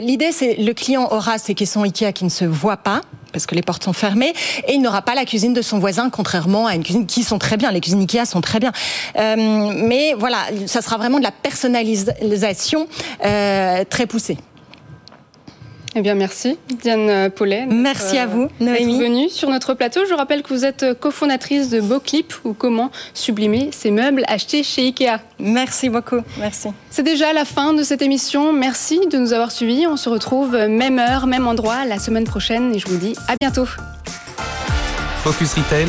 l'idée, 0.00 0.32
c'est 0.32 0.56
le 0.56 0.72
client 0.72 1.08
aura 1.10 1.38
ses 1.38 1.54
caissons 1.54 1.82
Ikea 1.82 2.12
qui 2.12 2.24
ne 2.24 2.30
se 2.30 2.44
voient 2.44 2.76
pas 2.76 3.00
parce 3.32 3.46
que 3.46 3.56
les 3.56 3.62
portes 3.62 3.82
sont 3.82 3.92
fermées 3.92 4.32
et 4.68 4.74
il 4.74 4.80
n'aura 4.80 5.02
pas 5.02 5.16
la 5.16 5.24
cuisine 5.24 5.54
de 5.54 5.62
son 5.62 5.80
voisin, 5.80 6.08
contrairement 6.08 6.68
à 6.68 6.76
une 6.76 6.84
cuisine 6.84 7.06
qui 7.06 7.24
sont 7.24 7.38
très 7.38 7.56
bien. 7.56 7.72
Les 7.72 7.80
cuisines 7.80 8.00
Ikea 8.00 8.26
sont 8.26 8.40
très 8.40 8.60
bien, 8.60 8.72
mais 9.16 10.14
voilà, 10.16 10.38
ça 10.66 10.82
sera 10.82 10.98
vraiment 10.98 11.18
de 11.18 11.24
la 11.24 11.32
personnalisation 11.32 12.86
très 13.20 14.06
poussée. 14.06 14.38
Eh 15.96 16.00
bien, 16.02 16.14
merci, 16.16 16.58
Diane 16.82 17.30
Paulet. 17.30 17.66
d'être, 17.66 17.72
Merci 17.72 18.18
à 18.18 18.26
vous, 18.26 18.48
d'être 18.60 18.60
Noémie. 18.60 18.98
venue 18.98 19.28
sur 19.28 19.48
notre 19.48 19.74
plateau. 19.74 20.00
Je 20.08 20.14
rappelle 20.14 20.42
que 20.42 20.48
vous 20.52 20.64
êtes 20.64 20.98
cofondatrice 20.98 21.70
de 21.70 21.80
Beauclip 21.80 22.32
ou 22.44 22.52
comment 22.52 22.90
sublimer 23.14 23.70
ces 23.72 23.90
meubles 23.92 24.24
achetés 24.26 24.62
chez 24.64 24.82
Ikea. 24.88 25.20
Merci 25.38 25.88
beaucoup. 25.90 26.18
Merci. 26.38 26.68
C'est 26.90 27.04
déjà 27.04 27.32
la 27.32 27.44
fin 27.44 27.72
de 27.74 27.82
cette 27.84 28.02
émission. 28.02 28.52
Merci 28.52 29.00
de 29.10 29.18
nous 29.18 29.32
avoir 29.32 29.52
suivis. 29.52 29.86
On 29.86 29.96
se 29.96 30.08
retrouve 30.08 30.56
même 30.68 30.98
heure, 30.98 31.26
même 31.28 31.46
endroit 31.46 31.84
la 31.84 31.98
semaine 32.00 32.24
prochaine 32.24 32.74
et 32.74 32.78
je 32.80 32.88
vous 32.88 32.96
dis 32.98 33.14
à 33.28 33.34
bientôt. 33.40 33.66
Focus 35.22 35.54
Retail, 35.54 35.86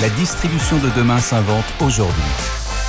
la 0.00 0.08
distribution 0.10 0.76
de 0.78 0.88
demain 0.98 1.18
s'invente 1.20 1.64
aujourd'hui. 1.80 2.22